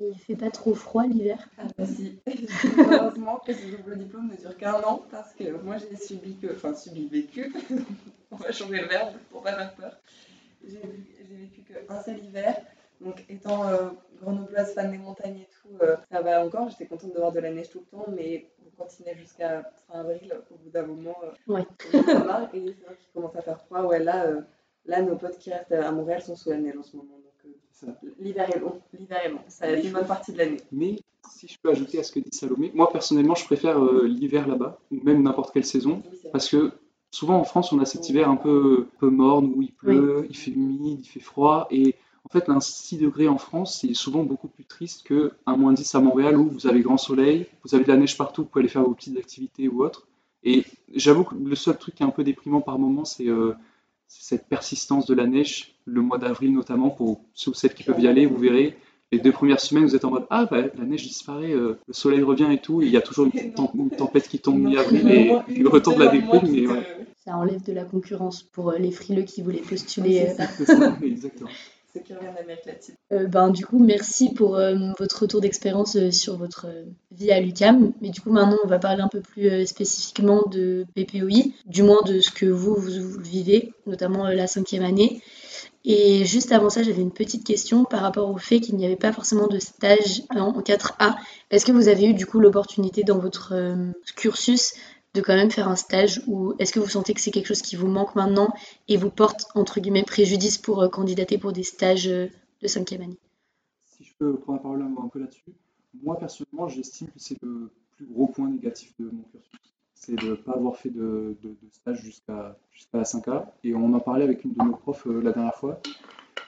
[0.00, 1.48] Et il fait pas trop froid l'hiver?
[1.58, 2.18] Ah bah si,
[2.78, 6.48] heureusement que ce double diplôme ne dure qu'un an parce que moi j'ai subi que,
[6.56, 7.54] enfin subi, vécu,
[8.32, 9.96] on va changer le verbe pour pas faire peur.
[10.66, 10.80] J'ai
[11.30, 12.56] vécu qu'un seul hiver,
[13.00, 17.12] donc étant euh, grenobloise, fan des montagnes et tout, euh, ça va encore, j'étais contente
[17.12, 20.70] de voir de la neige tout le temps, mais continuait jusqu'à fin avril, au bout
[20.70, 21.66] d'un moment, euh, Ouais.
[22.24, 24.40] marre, et c'est vrai qu'il commence à faire froid, ouais là, euh,
[24.86, 27.54] là nos potes qui restent à Montréal sont sous la neige en ce moment, donc
[27.84, 30.60] euh, l'hiver est long, l'hiver est long, ça c'est une bonne partie de l'année.
[30.70, 30.96] Mais
[31.30, 34.46] si je peux ajouter à ce que dit Salomé, moi personnellement, je préfère euh, l'hiver
[34.48, 36.72] là-bas, ou même n'importe quelle saison, Oui, parce que
[37.10, 40.26] souvent en France, on a cet hiver un peu, un peu morne où il pleut,
[40.28, 43.94] il fait humide, il fait froid, et en fait, un 6 degrés en France, c'est
[43.94, 47.74] souvent beaucoup plus triste qu'un moins 10 à Montréal où vous avez grand soleil, vous
[47.74, 50.06] avez de la neige partout, vous pouvez aller faire vos petites activités ou autres.
[50.44, 53.52] Et j'avoue que le seul truc qui est un peu déprimant par moment, c'est euh,
[54.08, 58.00] cette persistance de la neige, le mois d'avril notamment, pour ceux ou celles qui peuvent
[58.00, 58.76] y aller, vous verrez.
[59.10, 61.92] Les deux premières semaines, vous êtes en mode Ah, bah, la neige disparaît, euh, le
[61.92, 64.38] soleil revient et tout, et il y a toujours une, petite tem- une tempête qui
[64.38, 66.50] tombe mi-avril et le retour de la déprime.
[66.50, 70.20] Mais ouais, Ça enlève de la concurrence pour euh, les frileux qui voulaient postuler.
[70.20, 70.92] euh.
[71.02, 71.50] exactement.
[71.94, 72.94] D'Amérique latine.
[73.12, 76.66] Euh, ben, du coup, merci pour euh, votre retour d'expérience euh, sur votre
[77.10, 77.92] vie à l'UCAM.
[78.00, 82.00] Mais du coup, maintenant, on va parler un peu plus spécifiquement de PPOI, du moins
[82.06, 85.20] de ce que vous, vous, vous vivez, notamment la cinquième année.
[85.84, 88.96] Et juste avant ça, j'avais une petite question par rapport au fait qu'il n'y avait
[88.96, 91.16] pas forcément de stage en en 4A.
[91.50, 93.52] Est-ce que vous avez eu du coup l'opportunité dans votre
[94.16, 94.74] cursus
[95.14, 97.62] de quand même faire un stage ou est-ce que vous sentez que c'est quelque chose
[97.62, 98.52] qui vous manque maintenant
[98.88, 102.28] et vous porte entre guillemets préjudice pour euh, candidater pour des stages euh,
[102.62, 103.18] de cinquième année?
[103.84, 105.52] Si je peux prendre la parole un peu là-dessus,
[106.02, 109.60] moi personnellement, j'estime que c'est le plus gros point négatif de mon cursus.
[109.94, 111.36] C'est de ne pas avoir fait de
[111.70, 113.46] stage jusqu'à jusqu'à la 5A.
[113.62, 115.80] Et on en parlait avec une de nos profs euh, la dernière fois.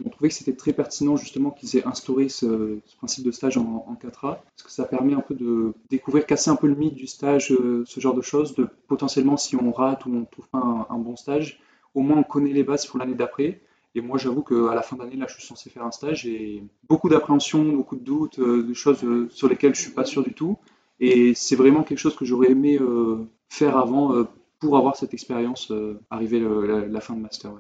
[0.05, 3.85] On trouvait que c'était très pertinent justement qu'ils aient instauré ce, principe de stage en,
[3.89, 6.95] en 4A, parce que ça permet un peu de découvrir, casser un peu le mythe
[6.95, 10.25] du stage, euh, ce genre de choses, de potentiellement si on rate ou on ne
[10.25, 11.61] trouve pas un, bon stage,
[11.95, 13.61] au moins on connaît les bases pour l'année d'après.
[13.97, 16.65] Et moi, j'avoue qu'à la fin d'année, là, je suis censé faire un stage et
[16.89, 20.25] beaucoup d'appréhension, beaucoup de doutes, euh, de choses euh, sur lesquelles je suis pas sûr
[20.25, 20.59] du tout.
[20.99, 24.25] Et c'est vraiment quelque chose que j'aurais aimé euh, faire avant
[24.59, 25.73] pour avoir cette expérience
[26.11, 27.53] arrivé le- la, la fin de master.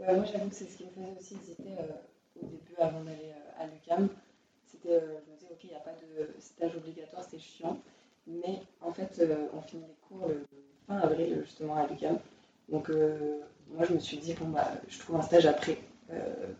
[0.00, 3.32] Moi j'avoue que c'est ce qui me faisait aussi hésiter euh, au début avant d'aller
[3.34, 4.08] euh, à l'UCAM.
[4.66, 7.78] C'était, euh, je me disais, ok, il n'y a pas de stage obligatoire, c'est chiant.
[8.26, 9.22] Mais en fait,
[9.54, 10.30] on finit les cours
[10.86, 12.18] fin avril justement à l'UCAM.
[12.68, 12.88] Donc
[13.68, 15.78] moi je me suis dit, bon bah je trouve un stage après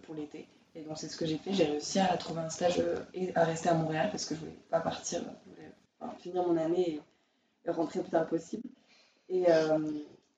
[0.02, 0.48] pour l'été.
[0.74, 1.52] Et donc c'est ce que j'ai fait.
[1.52, 2.82] J'ai réussi à trouver un stage
[3.14, 6.56] et à rester à Montréal parce que je voulais pas partir, je voulais finir mon
[6.56, 7.00] année
[7.66, 8.68] et, rentrer le plus tard possible.
[9.28, 9.44] Et,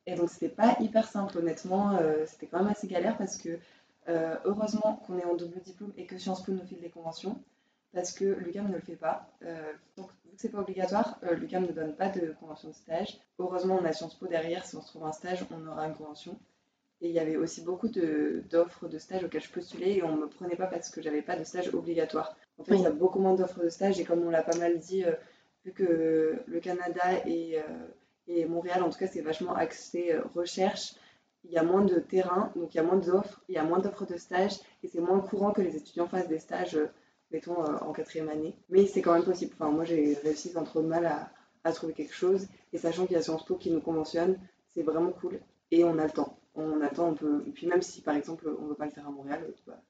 [0.06, 3.58] et donc c'était pas hyper simple honnêtement, euh, c'était quand même assez galère parce que
[4.08, 7.40] euh, heureusement qu'on est en double diplôme et que Sciences Po nous file des conventions
[7.92, 9.28] parce que l'UCAM ne le fait pas.
[9.44, 13.18] Euh, donc vu que c'est pas obligatoire, l'UCAM ne donne pas de convention de stage.
[13.38, 15.94] Heureusement on a Sciences Po derrière, si on se trouve un stage, on aura une
[15.94, 16.36] convention.
[17.00, 20.16] Et il y avait aussi beaucoup de- d'offres de, stage auxquelles je postulais et on
[20.16, 22.36] me prenait pas parce que j'avais pas de stage obligatoire.
[22.58, 22.78] En fait, Oui.
[22.78, 25.04] il y a beaucoup moins d'offres de stage et comme on l'a pas mal dit,
[25.64, 27.58] vu que le Canada et,
[28.34, 30.94] et Montréal, en tout cas, c'est vachement axé euh, recherche,
[31.44, 33.64] il y a moins de terrain, donc il y a moins d'offres, il y a
[33.64, 36.86] moins d'offres de stage et c'est moins courant que les étudiants fassent des stages, euh,
[37.30, 38.54] mettons, euh, en quatrième année.
[38.68, 39.52] Mais c'est quand même possible.
[39.54, 43.14] Enfin, moi, j'ai réussi sans trop de mal à, trouver quelque chose et sachant qu'il
[43.14, 44.36] y a Sciences Po qui nous conventionne,
[44.74, 45.38] c'est vraiment cool
[45.70, 46.36] et on a le temps.
[46.56, 47.44] On a le temps, on peut.
[47.46, 49.80] Et puis même si par exemple on ne veut pas le faire à Montréal, bah,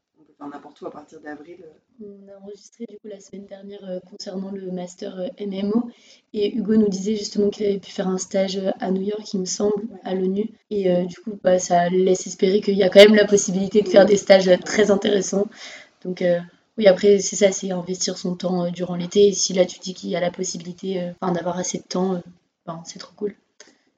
[0.48, 1.58] n'importe où à partir d'avril.
[1.64, 2.06] euh.
[2.26, 5.90] On a enregistré du coup la semaine dernière euh, concernant le master euh, MMO
[6.32, 9.40] et Hugo nous disait justement qu'il avait pu faire un stage à New York, il
[9.40, 10.50] me semble, à l'ONU.
[10.70, 13.82] Et euh, du coup, bah, ça laisse espérer qu'il y a quand même la possibilité
[13.82, 15.46] de faire des stages très intéressants.
[16.04, 16.24] Donc
[16.78, 19.28] oui, après, c'est ça, c'est investir son temps durant l'été.
[19.28, 22.20] Et si là tu dis qu'il y a la possibilité d'avoir assez de temps,
[22.66, 23.36] ben, c'est trop cool.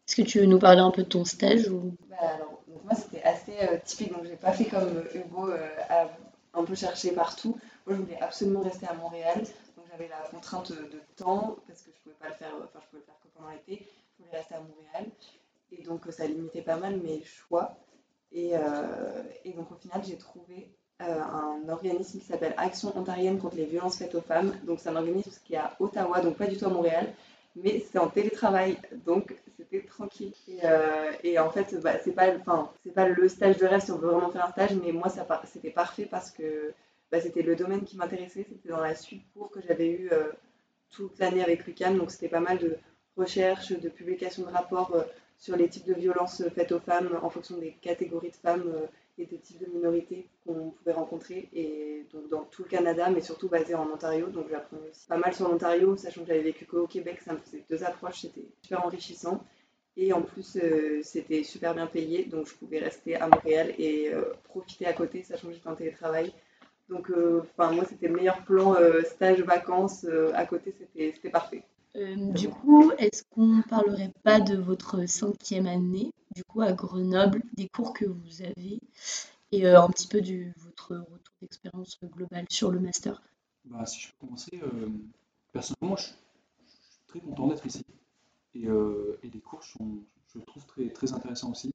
[0.07, 1.95] Est-ce que tu veux nous parler un peu de ton stage ou...
[2.11, 3.53] Bah, alors, moi c'était assez
[3.85, 5.49] typique, donc j'ai pas fait comme Hugo
[5.89, 6.11] à
[6.55, 7.59] un peu chercher partout.
[7.87, 9.45] Moi je voulais absolument rester à Montréal,
[9.77, 12.87] donc j'avais la contrainte de temps parce que je pouvais pas le faire, enfin je
[12.89, 13.87] pouvais le faire que pendant l'été.
[14.19, 15.11] Je voulais rester à Montréal
[15.73, 17.77] et donc euh, ça limitait pas mal mes choix.
[18.33, 19.23] Et, euh,
[19.57, 23.99] donc au final j'ai trouvé euh, un organisme qui s'appelle Action ontarienne contre les violences
[23.99, 24.55] faites aux femmes.
[24.65, 27.13] Donc c'est un organisme qui est à Ottawa, donc pas du tout à Montréal.
[27.57, 30.33] mais c'est en télétravail, donc c'était tranquille.
[30.49, 32.33] Et, euh, en fait, bah, c'est pas,
[32.83, 35.09] c'est pas le stage de rêve si on veut vraiment faire un stage, mais moi,
[35.09, 36.73] ça, c'était parfait parce que
[37.11, 40.33] bah, c'était le domaine qui m'intéressait, c'était dans la suite pour que j'avais eu euh,
[40.91, 42.77] toute l'année avec l'UCAM, donc c'était pas mal de
[43.17, 45.03] recherches, de publications de rapports euh,
[45.39, 48.73] sur les types de violences faites aux femmes en fonction des catégories de femmes
[49.19, 53.21] et des types de minorités qu'on pouvait rencontrer, et donc dans tout le Canada, mais
[53.21, 54.27] surtout basé en Ontario.
[54.29, 57.39] Donc j'apprenais aussi pas mal sur l'Ontario, sachant que j'avais vécu qu'au Québec, ça me
[57.39, 59.45] faisait deux approches, c'était super enrichissant.
[59.97, 64.13] Et en plus, euh, c'était super bien payé, donc je pouvais rester à Montréal et
[64.13, 66.33] euh, profiter à côté, sachant que j'étais en télétravail.
[66.89, 68.75] Donc, euh, enfin, moi, c'était le meilleur plan
[69.05, 70.05] stage, vacances.
[70.35, 71.63] à côté, c'était parfait.
[71.95, 77.69] Du coup, est-ce qu'on parlerait pas de votre cinquième année du coup à Grenoble, des
[77.69, 78.81] cours que vous avez
[79.53, 83.23] et euh, un petit peu de votre retour d'expérience globale sur le master?
[83.65, 84.89] Bah, si je peux commencer, euh,
[85.53, 86.15] personnellement, je, suis
[87.07, 87.85] très content d'être ici.
[88.55, 90.03] Et, euh, et, les cours, sont,
[90.35, 91.73] je trouve très, très intéressants aussi.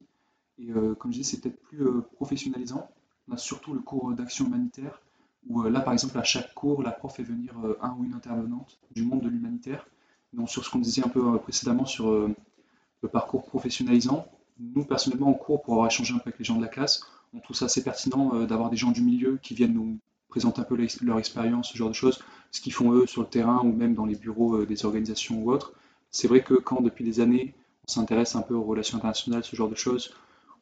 [0.58, 2.89] Et comme je disais, c'est peut-être plus professionnalisant.
[3.29, 5.01] On a surtout le cours d'action humanitaire,
[5.47, 8.77] où là, par exemple, à chaque cours, la prof fait venir un ou une intervenante
[8.91, 9.88] du monde de l'humanitaire.
[10.34, 14.28] Donc, sur ce qu'on disait un peu précédemment sur le parcours professionnalisant,
[14.60, 17.02] nous, personnellement, en cours, pour avoir échangé un peu avec les gens de la classe,
[17.34, 20.62] on trouve ça assez pertinent euh, d'avoir des gens du milieu qui viennent nous présenter
[20.62, 22.20] un peu leur expérience, ce genre de choses,
[22.52, 25.42] ce qu'ils font eux sur le terrain ou même dans les bureaux euh, des organisations
[25.42, 25.74] ou autres.
[26.12, 27.56] C'est vrai que quand depuis des années,
[27.88, 30.13] on s'intéresse un peu aux relations internationales, ce genre de choses,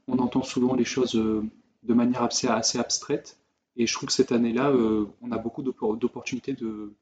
[0.08, 1.44] on entend souvent les choses euh,
[1.84, 3.40] de manière assez, assez abstraite.
[3.76, 4.72] Et je trouve que cette année-là,
[5.22, 6.96] on a beaucoup d'opportunités de,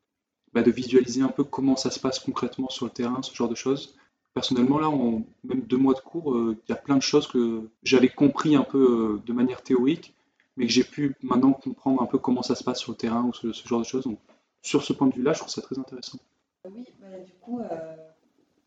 [0.55, 3.49] bah, de visualiser un peu comment ça se passe concrètement sur le terrain, ce genre
[3.49, 3.95] de choses
[4.35, 7.25] personnellement, là, en même deux mois de cours, euh, il y a plein de choses
[7.25, 10.13] que j'avais compris un peu euh, de manière théorique,
[10.57, 13.23] mais que j'ai pu maintenant comprendre un peu comment ça se passe sur le terrain
[13.23, 14.03] ou ce, genre de choses.
[14.03, 14.19] Donc,
[14.61, 16.19] sur ce point de vue-là, je trouve ça très intéressant.
[16.65, 17.95] Oui, bah, du coup, euh,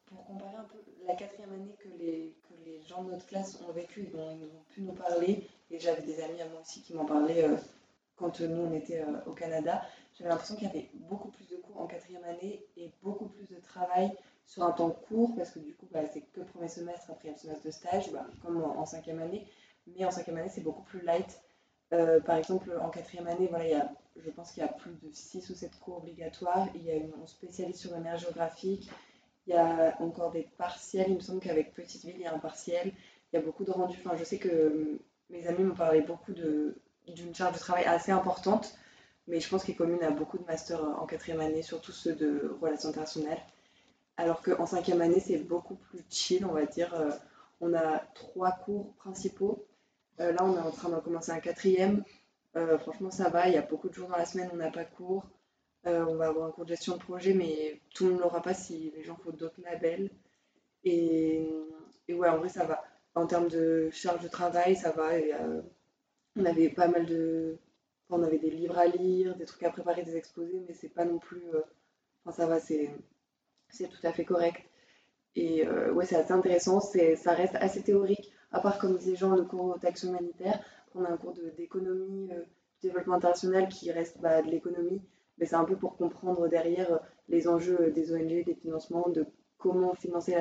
[0.06, 3.60] pour comparer un peu la quatrième année que les, que les gens de notre classe
[3.68, 6.62] ont vécu et dont ils ont pu nous parler, et j'avais des amis à moi
[6.62, 7.46] aussi qui m'en parlaient
[8.16, 9.82] quand nous on était au Canada,
[10.18, 13.46] j'avais l'impression qu'il y avait beaucoup plus de cours en quatrième année et beaucoup plus
[13.48, 14.12] de travail
[14.46, 17.36] sur un temps court, parce que du coup, bah, c'est que premier semestre, après le
[17.36, 19.46] semestre de stage, bah, comme en, cinquième année.
[19.86, 21.40] Mais en cinquième année, c'est beaucoup plus light.
[21.92, 24.72] Euh, par exemple, en quatrième année, voilà, il y a, je pense qu'il y a
[24.72, 26.66] plus de 6 ou 7 cours obligatoires.
[26.74, 28.90] Il y a une, on spécialise sur le géographique.
[29.46, 31.06] Il y a encore des partiels.
[31.08, 32.92] Il me semble qu'avec Petite Ville, il y a un partiel.
[33.32, 33.98] Il y a beaucoup de rendus.
[34.04, 35.00] Enfin, je sais que euh,
[35.30, 38.74] mes amis m'ont parlé beaucoup d'une charge de travail assez importante,
[39.28, 42.14] mais je pense qu'il est commune à beaucoup de masters en quatrième année, surtout ceux
[42.14, 43.40] de relations internationales.
[44.18, 46.92] Alors qu'en cinquième année, c'est beaucoup plus chill, on va dire.
[46.94, 47.10] Euh,
[47.60, 49.64] on a trois cours principaux.
[50.20, 52.02] Euh, là, on est en train de commencer un quatrième.
[52.56, 53.46] Euh, franchement, ça va.
[53.48, 55.24] Il y a beaucoup de jours dans la semaine, on n'a pas cours.
[55.84, 58.42] on va avoir un cours de gestion de projet, mais tout le monde ne l'aura
[58.42, 60.10] pas si les gens font d'autres labels.
[60.84, 61.48] Et,
[62.08, 62.84] ouais, en vrai, ça va.
[63.14, 65.10] En termes de charge de travail, ça va.
[66.36, 67.56] on avait pas mal de.
[68.10, 71.04] On avait des livres à lire, des trucs à préparer, des exposés, mais c'est pas
[71.04, 71.42] non plus.
[72.24, 72.90] Enfin, ça va, c'est
[73.70, 74.62] tout à fait correct.
[75.38, 79.36] Et euh, ouais, c'est assez intéressant, ça reste assez théorique, à part comme disait Jean,
[79.36, 80.60] le cours d'action humanitaire,
[80.94, 82.42] on a un cours d'économie, euh,
[82.82, 85.00] développement international qui reste bah, de l'économie,
[85.38, 89.26] mais c'est un peu pour comprendre derrière euh, les enjeux des ONG, des financements, de
[89.58, 90.34] comment financer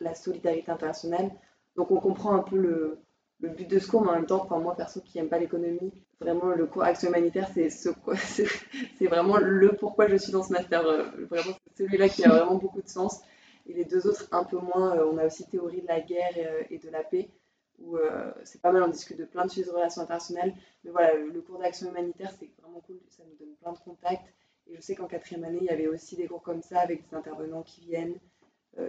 [0.00, 1.30] la, solidarité internationale.
[1.76, 2.98] Donc on comprend un peu le,
[3.40, 5.38] le but de ce cours, mais en même temps, enfin, moi perso qui n'aime pas
[5.38, 7.90] l'économie, vraiment le cours action humanitaire, c'est ce,
[8.98, 10.82] c'est vraiment le pourquoi je suis dans ce master.
[11.28, 13.20] Vraiment, celui-là qui a vraiment beaucoup de sens.
[13.66, 14.96] Et les deux autres, un peu moins.
[14.96, 17.30] Euh, on a aussi théorie de la guerre euh, et, de la paix,
[17.78, 20.54] où euh, c'est pas mal, on discute de plein de sujets de relations internationales.
[20.84, 24.34] Mais voilà, le cours d'action humanitaire, c'est vraiment cool, ça nous donne plein de contacts.
[24.68, 27.08] Et je sais qu'en quatrième année, il y avait aussi des cours comme ça avec
[27.08, 28.14] des intervenants qui viennent,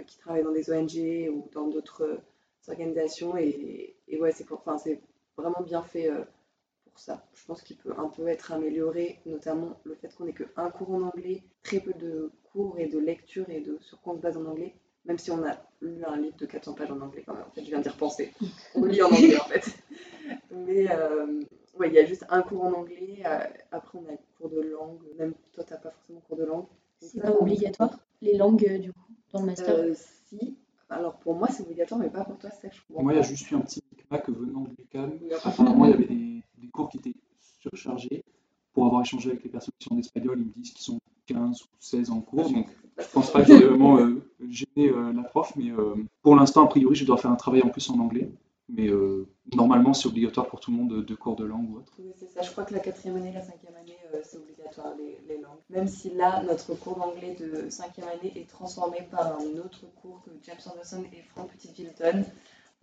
[0.06, 2.20] qui travaillent dans des ONG ou dans d'autres
[2.68, 3.36] organisations.
[3.38, 4.78] Et, ouais, c'est enfin,
[5.36, 6.12] vraiment bien fait
[7.00, 7.26] ça.
[7.34, 10.92] Je pense qu'il peut un peu être amélioré, notamment le fait qu'on n'ait qu'un cours
[10.92, 14.22] en anglais, très peu de cours et de lecture et de sur quoi on se
[14.22, 14.76] base en anglais,
[15.06, 17.46] même si on a lu un livre de 400 pages en anglais quand même.
[17.48, 18.32] En fait, je viens d'y repenser.
[18.76, 19.66] On lit en anglais en fait.
[20.52, 21.42] Mais euh,
[21.78, 23.22] ouais, il y a juste un cours en anglais.
[23.26, 23.40] Euh,
[23.72, 25.02] après, on a cours de langue.
[25.18, 26.66] Même toi, tu n'as pas forcément cours de langue.
[27.00, 29.00] C'est pas obligatoire les langues euh, du coup
[29.34, 29.96] dans le master?
[29.96, 30.58] Si.
[30.90, 33.04] Alors pour moi, c'est obligatoire, mais pas pour toi, c'est ça je comprends.
[33.04, 35.20] Moi, il y a juste eu un petit micmac venant de l'UQAM.
[35.44, 37.16] Apparemment, il y avait des des cours qui étaient
[37.60, 38.24] surchargés.
[38.74, 41.00] Pour avoir échangé avec les personnes qui sont en espagnol, ils me disent qu'ils sont
[41.28, 42.50] 15 ou 16 en cours.
[42.50, 46.36] Donc, je pense pas que j'ai vraiment euh, gêné euh, la prof, mais euh, pour
[46.36, 48.30] l'instant, a priori, je dois faire un travail en plus en anglais.
[48.70, 51.92] Mais euh, normalement, c'est obligatoire pour tout le monde de, cours de langue ou autre.
[52.16, 52.42] C'est ça.
[52.42, 54.94] Je crois que la quatrième année, la cinquième année, c'est obligatoire
[55.28, 55.60] les, langues.
[55.70, 60.22] Même si là, notre cours d'anglais de cinquième année est transformé par un autre cours
[60.24, 62.26] que James Anderson et Franck Petiteville donnent.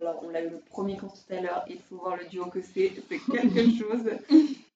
[0.01, 1.63] Alors, on l'a eu le premier cours tout à l'heure.
[1.69, 2.91] Il faut voir le duo que c'est.
[3.07, 4.03] C'est quelque chose.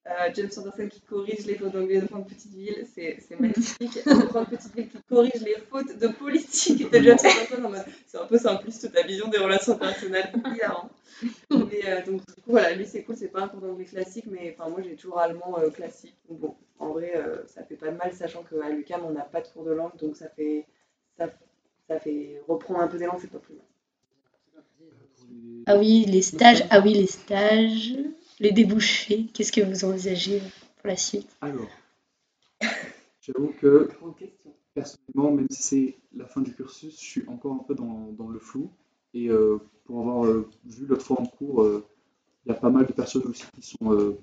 [0.08, 4.00] Euh, James Anderson qui corrige les fautes d'anglais de Franck Petiteville, c'est magnifique.
[4.30, 8.92] Franck Petiteville qui corrige les fautes de politique de James Anderson c'est un peu simpliste
[8.94, 9.80] ta vision des relations
[10.54, 10.90] hilarant.
[11.50, 14.26] Mais euh, donc, du coup, voilà, lui c'est cool, c'est pas un cours d'anglais classique,
[14.30, 16.16] mais enfin, moi j'ai toujours allemand euh, classique.
[16.30, 19.42] Donc, bon, en vrai, ça fait pas de mal, sachant qu'à l'UCAM on n'a pas
[19.42, 20.68] de cours de langue, donc ça fait,
[21.18, 21.30] ça,
[21.88, 23.66] ça fait reprendre un peu des langues, c'est pas plus mal.
[25.68, 27.94] Ah oui, les stages, ah oui, les stages
[28.40, 30.42] les débouchés Qu'est-ce que vous envisagez
[30.78, 31.30] pour la suite?
[31.42, 31.68] Alors,
[33.22, 33.90] j'avoue que
[34.74, 38.40] personnellement, même si c'est la fin du cursus, je suis encore un peu dans, le
[38.40, 38.70] flou.
[39.14, 41.86] Et euh, pour avoir euh, vu l'autre fois en cours, euh,
[42.46, 44.16] il y a pas mal de personnes aussi qui sont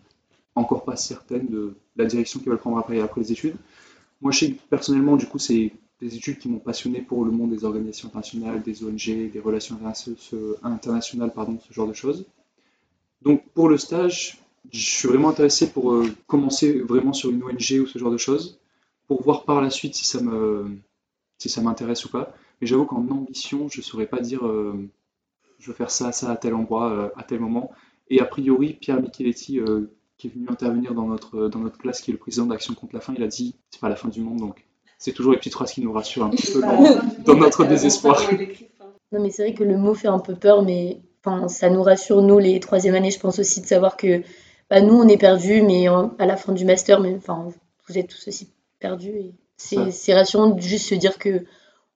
[0.54, 3.56] encore pas certaines de la direction qu'ils veulent prendre après, après les études.
[4.20, 7.30] Moi, je sais que personnellement, du coup, c'est des études qui m'ont passionné pour le
[7.30, 9.78] monde des organisations internationales, des ONG, des relations
[10.64, 12.26] internationales, pardon, ce genre de choses.
[13.22, 14.38] Donc pour le stage,
[14.72, 18.16] je suis vraiment intéressé pour euh, commencer vraiment sur une ONG ou ce genre de
[18.16, 18.58] choses,
[19.06, 20.76] pour voir par la suite si ça me
[21.38, 22.34] si ça m'intéresse ou pas.
[22.60, 24.74] Mais j'avoue qu'en ambition, je ne saurais pas dire euh,
[25.60, 27.70] je veux faire ça, ça à tel endroit, euh, à tel moment.
[28.10, 29.60] Et a priori, Pierre Micheletti,
[30.18, 32.94] qui est venu intervenir dans notre, dans notre classe, qui est le président d'Action contre
[32.94, 34.66] la faim, il a dit c'est pas la fin du monde, donc
[35.02, 36.60] c'est toujours les petites phrases qui nous rassurent un petit peu
[37.24, 38.20] dans notre désespoir.
[39.14, 41.82] Non, mais c'est vrai que le mot fait un peu peur, mais Enfin, ça nous
[41.82, 44.22] rassure, nous, les troisième années, je pense aussi, de savoir que
[44.68, 47.48] bah, nous, on est perdus, mais à la fin du master, mais, enfin,
[47.88, 48.48] vous êtes tous aussi
[48.80, 49.32] perdus.
[49.56, 51.44] c'est rassurant de juste se dire que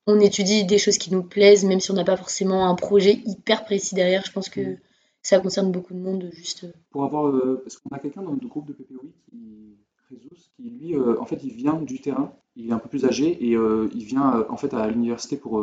[0.06, 3.20] on étudie des choses qui nous plaisent, même si on n'a pas forcément un projet
[3.26, 4.22] hyper précis derrière.
[4.24, 4.78] Je pense que mm.
[5.22, 6.30] ça concerne beaucoup de monde.
[6.32, 6.62] juste.
[6.62, 6.72] Euh.
[6.90, 9.76] Pour avoir, euh, parce qu'on a quelqu'un dans notre groupe de PPOI qui,
[10.08, 12.32] Qui lui, euh, en fait, il vient du terrain.
[12.54, 15.62] Il est un peu plus âgé et il vient en fait à l'université pour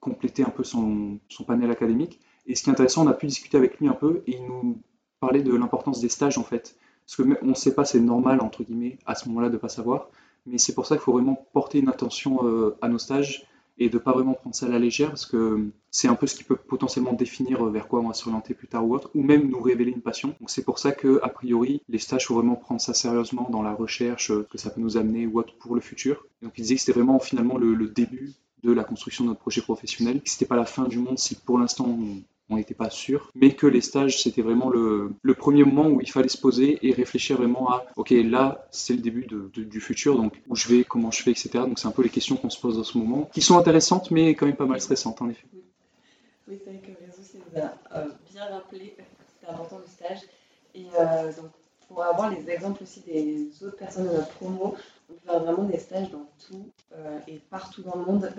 [0.00, 2.20] compléter un peu son, panel académique.
[2.46, 4.46] Et ce qui est intéressant, on a pu discuter avec lui un peu et il
[4.46, 4.78] nous
[5.18, 6.76] parlait de l'importance des stages en fait.
[7.06, 9.68] Parce qu'on ne sait pas, c'est normal entre guillemets à ce moment-là de ne pas
[9.68, 10.08] savoir.
[10.46, 13.46] Mais c'est pour ça qu'il faut vraiment porter une attention euh, à nos stages
[13.78, 16.34] et de pas vraiment prendre ça à la légère parce que c'est un peu ce
[16.34, 19.22] qui peut potentiellement définir euh, vers quoi on va s'orienter plus tard ou autre, ou
[19.22, 20.34] même nous révéler une passion.
[20.40, 23.62] Donc c'est pour ça que a priori les stages faut vraiment prendre ça sérieusement dans
[23.62, 26.26] la recherche euh, que ça peut nous amener ou autre pour le futur.
[26.42, 29.60] donc il disait que c'était vraiment finalement le, début de la construction de notre projet
[29.60, 31.96] professionnel, c'était pas la fin du monde si pour l'instant
[32.54, 36.28] n'était pas sûr, mais que les stages, c'était vraiment le, premier moment où il fallait
[36.28, 40.54] se poser et réfléchir vraiment à, ok, là, c'est le début du futur, donc où
[40.54, 41.50] je vais, comment je fais, etc.
[41.54, 44.10] Donc c'est un peu les questions qu'on se pose dans ce moment, qui sont intéressantes,
[44.12, 45.46] mais quand même pas mal stressantes, en effet.
[46.48, 49.02] Oui, c'est vrai que Réseau nous a euh, bien rappelé que
[49.34, 50.20] c'était important le stage.
[50.76, 51.50] Et euh, donc,
[51.88, 54.76] pour avoir les exemples aussi des autres personnes de notre promo,
[55.10, 58.32] on peut faire vraiment des stages dans tout euh, et partout dans le monde,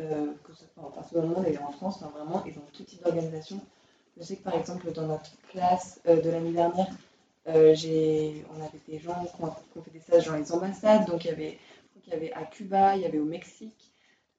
[0.43, 3.03] que ce soit partout dans le monde et en France, vraiment, et dans tout type
[3.03, 3.59] d'organisation.
[4.19, 6.87] Je sais que par exemple, dans notre classe euh, de l'année dernière,
[7.47, 7.75] euh,
[8.51, 11.05] on avait des gens qui ont, fait des stages dans les ambassades.
[11.05, 13.93] Donc, il y, avait, à Cuba, il y avait au Mexique,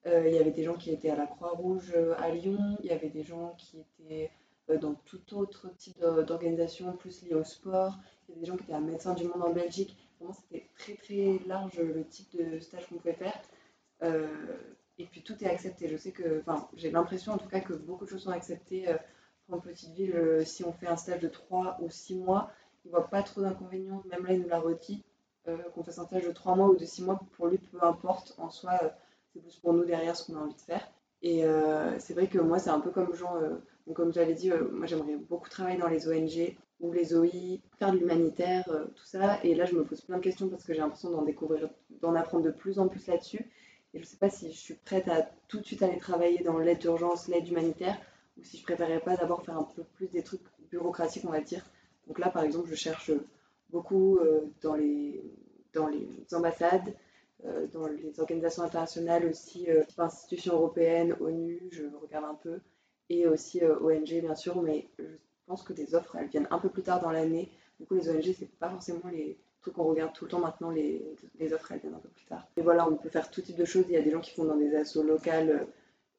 [0.06, 2.92] euh, il y avait des gens qui étaient à la Croix-Rouge à Lyon, il y
[2.92, 4.30] avait des gens qui étaient
[4.80, 7.98] dans tout autre type d'organisation, plus lié au sport.
[8.28, 9.96] Il y avait des gens qui étaient à Médecins du Monde en Belgique.
[10.18, 13.40] Vraiment, c'était très très large le type de stage qu'on pouvait faire.
[14.98, 15.88] et puis tout est accepté.
[15.88, 18.86] Je sais que, enfin, j'ai l'impression en tout cas que beaucoup de choses sont acceptées
[19.50, 22.50] en petite ville, euh, si on fait un stage de 3 ou 6 mois,
[22.84, 24.02] il ne voit pas trop d'inconvénients.
[24.10, 25.02] Même là, il nous l'a redit,
[25.48, 27.78] euh, qu'on fasse un stage de 3 mois ou de 6 mois, pour lui, peu
[27.82, 28.34] importe.
[28.38, 28.88] En soi, euh,
[29.32, 30.86] c'est plus pour nous derrière ce qu'on a envie de faire.
[31.20, 31.42] Et
[31.98, 33.34] c'est vrai que moi, c'est un peu comme Jean,
[33.92, 37.98] comme j'avais dit, moi j'aimerais beaucoup travailler dans les ONG ou les OI, faire de
[37.98, 39.42] l'humanitaire, tout ça.
[39.42, 42.14] Et là, je me pose plein de questions parce que j'ai l'impression d'en découvrir, d'en
[42.14, 43.50] apprendre de plus en plus là-dessus.
[43.94, 46.44] Et je ne sais pas si je suis prête à tout de suite aller travailler
[46.44, 47.98] dans l'aide d'urgence, l'aide humanitaire,
[48.38, 51.40] ou si je préférerais pas d'abord faire un peu plus des trucs bureaucratiques, on va
[51.40, 51.64] dire.
[52.06, 53.10] Donc là, par exemple, je cherche
[53.70, 55.22] beaucoup euh, dans, les,
[55.74, 56.94] dans les ambassades,
[57.44, 62.60] euh, dans les organisations internationales aussi, euh, institutions européennes, ONU, je regarde un peu,
[63.10, 65.04] et aussi ONG bien sûr, mais je
[65.46, 67.50] pense que des offres, elles viennent un peu plus tard dans l'année.
[67.80, 70.70] Du coup, les ONG, c'est pas forcément les trucs qu'on regarde tout le temps maintenant,
[70.70, 71.02] les,
[71.38, 72.46] les offres, elles viennent un peu plus tard.
[72.56, 73.84] Et voilà, on peut faire tout type de choses.
[73.88, 75.66] Il y a des gens qui font dans des assos locales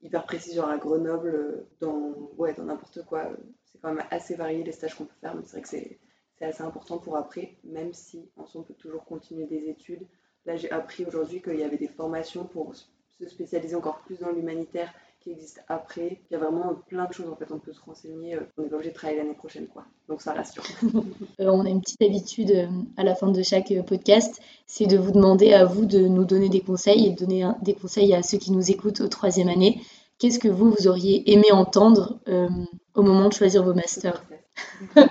[0.01, 3.29] hyper précis, genre à Grenoble, euh, dans ouais, dans n'importe quoi.
[3.65, 5.99] C'est quand même assez varié les stages qu'on peut faire, mais c'est vrai que c'est,
[6.41, 10.07] assez important pour après, même si en soi on peut toujours continuer des études.
[10.45, 14.31] Là, j'ai appris aujourd'hui qu'il y avait des formations pour se spécialiser encore plus dans
[14.31, 16.21] l'humanitaire qui existe après.
[16.29, 18.35] Il y a vraiment plein de choses en fait, on peut se renseigner.
[18.35, 19.83] euh, On n'est pas obligé de travailler l'année prochaine quoi.
[20.07, 20.63] Donc ça rassure.
[21.41, 25.11] Euh, on a une petite habitude à la fin de chaque podcast, c'est de vous
[25.11, 28.37] demander à vous de nous donner des conseils et de donner des conseils à ceux
[28.37, 29.81] qui nous écoutent au troisième année.
[30.19, 32.49] Qu'est-ce que vous, vous auriez aimé entendre euh,
[32.93, 34.23] au moment de choisir vos masters
[34.95, 35.01] Ça,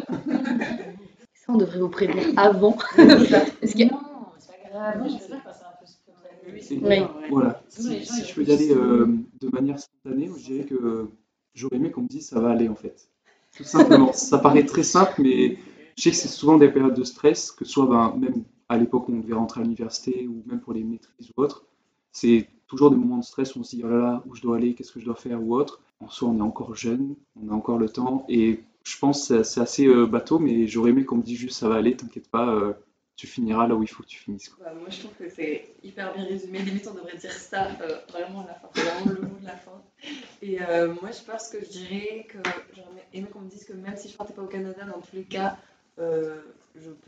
[1.49, 2.73] on devrait vous prévenir avant.
[2.97, 4.01] Parce que- Non,
[4.39, 5.09] c'est pas grave,
[6.55, 6.99] que c'est Oui.
[7.31, 9.07] Voilà, si, je peux y aller euh,
[9.41, 11.09] de manière spontanée, je dirais que
[11.55, 13.09] j'aurais aimé qu'on me dise ça va aller en fait.
[13.57, 14.13] Tout simplement.
[14.13, 15.59] ça paraît très simple, mais
[15.97, 18.77] je sais que c'est souvent des périodes de stress, que ce soit ben, même à
[18.77, 21.65] l'époque où on devait rentrer à l'université ou même pour les maîtrises ou autres.
[22.13, 24.43] C'est toujours des moments de stress où on se dit oh là là, où je
[24.43, 25.81] dois aller, qu'est-ce que je dois faire ou autre.
[26.01, 29.43] En soi, on est encore jeune, on a encore le temps et je pense que
[29.43, 32.29] c'est- assez euh, bateau, mais j'aurais aimé qu'on me dise juste ça va aller, t'inquiète
[32.29, 32.73] pas, euh,
[33.17, 34.51] tu finiras là où il faut que tu finisses.
[34.61, 36.61] Bah, moi, je trouve que c'est hyper bien résumé.
[36.61, 38.69] Limite, on devrait dire ça euh, vraiment à la fin.
[38.75, 39.83] Vraiment le mot de la fin.
[40.41, 40.59] Et
[41.03, 42.39] moi, je pense que je dirais que
[42.77, 45.17] j'aurais aimé qu'on me dise que même si je partais pas au Canada, dans tous
[45.17, 45.57] les cas,
[45.99, 46.41] euh,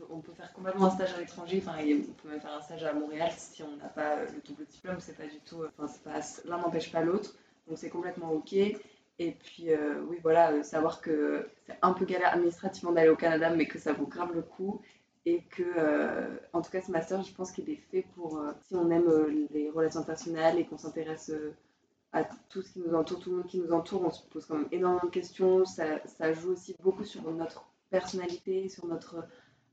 [0.09, 1.63] on peut faire complètement un stage à l'étranger.
[1.65, 4.41] Enfin, on peut même faire un stage à Montréal si on n'a pas euh, le
[4.41, 4.97] double diplôme.
[4.99, 5.61] C'est pas du tout.
[5.63, 7.35] euh, Enfin, l'un n'empêche pas l'autre.
[7.67, 8.53] Donc, c'est complètement ok.
[8.53, 9.69] Et puis,
[10.09, 13.93] oui, voilà, savoir que c'est un peu galère administrativement d'aller au Canada, mais que ça
[13.93, 14.81] vaut grave le coup
[15.27, 18.89] et que, en tout cas, ce master, je pense qu'il est fait pour, si on
[18.89, 21.31] aime les relations internationales et qu'on s'intéresse
[22.13, 24.45] à tout ce qui nous entoure, tout le monde qui nous entoure, on se pose
[24.47, 29.27] quand même énormément de questions, ça joue aussi beaucoup sur notre personnalité, sur notre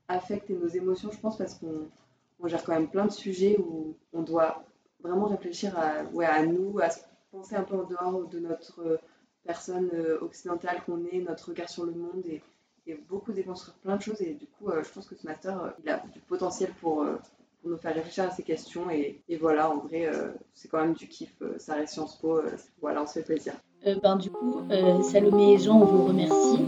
[0.07, 1.89] affect et nos émotions, je pense, parce qu'on
[2.39, 4.63] on gère quand même plein de sujets où on doit
[5.01, 6.99] vraiment réfléchir à, ouais, à nous, à se
[7.31, 8.99] penser un peu en dehors de notre
[9.43, 12.41] personne euh, occidentale qu'on est, notre regard sur le monde et,
[13.07, 14.19] beaucoup déconstruire plein de choses.
[14.19, 17.05] Et du coup, euh, je pense que ce master, euh, il a du potentiel pour,
[17.63, 18.89] nous faire réfléchir à ces questions.
[18.89, 20.09] Et, et voilà, en vrai,
[20.55, 21.35] c'est quand même du kiff.
[21.57, 22.41] ça reste Sciences Po.
[22.79, 23.53] voilà, on se fait plaisir.
[23.87, 26.59] Euh, ben, du coup, euh, Salomé et Jean, on vous remercie.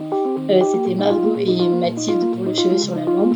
[0.50, 3.36] Euh, C'était Margot et Mathilde pour le cheveu sur la langue.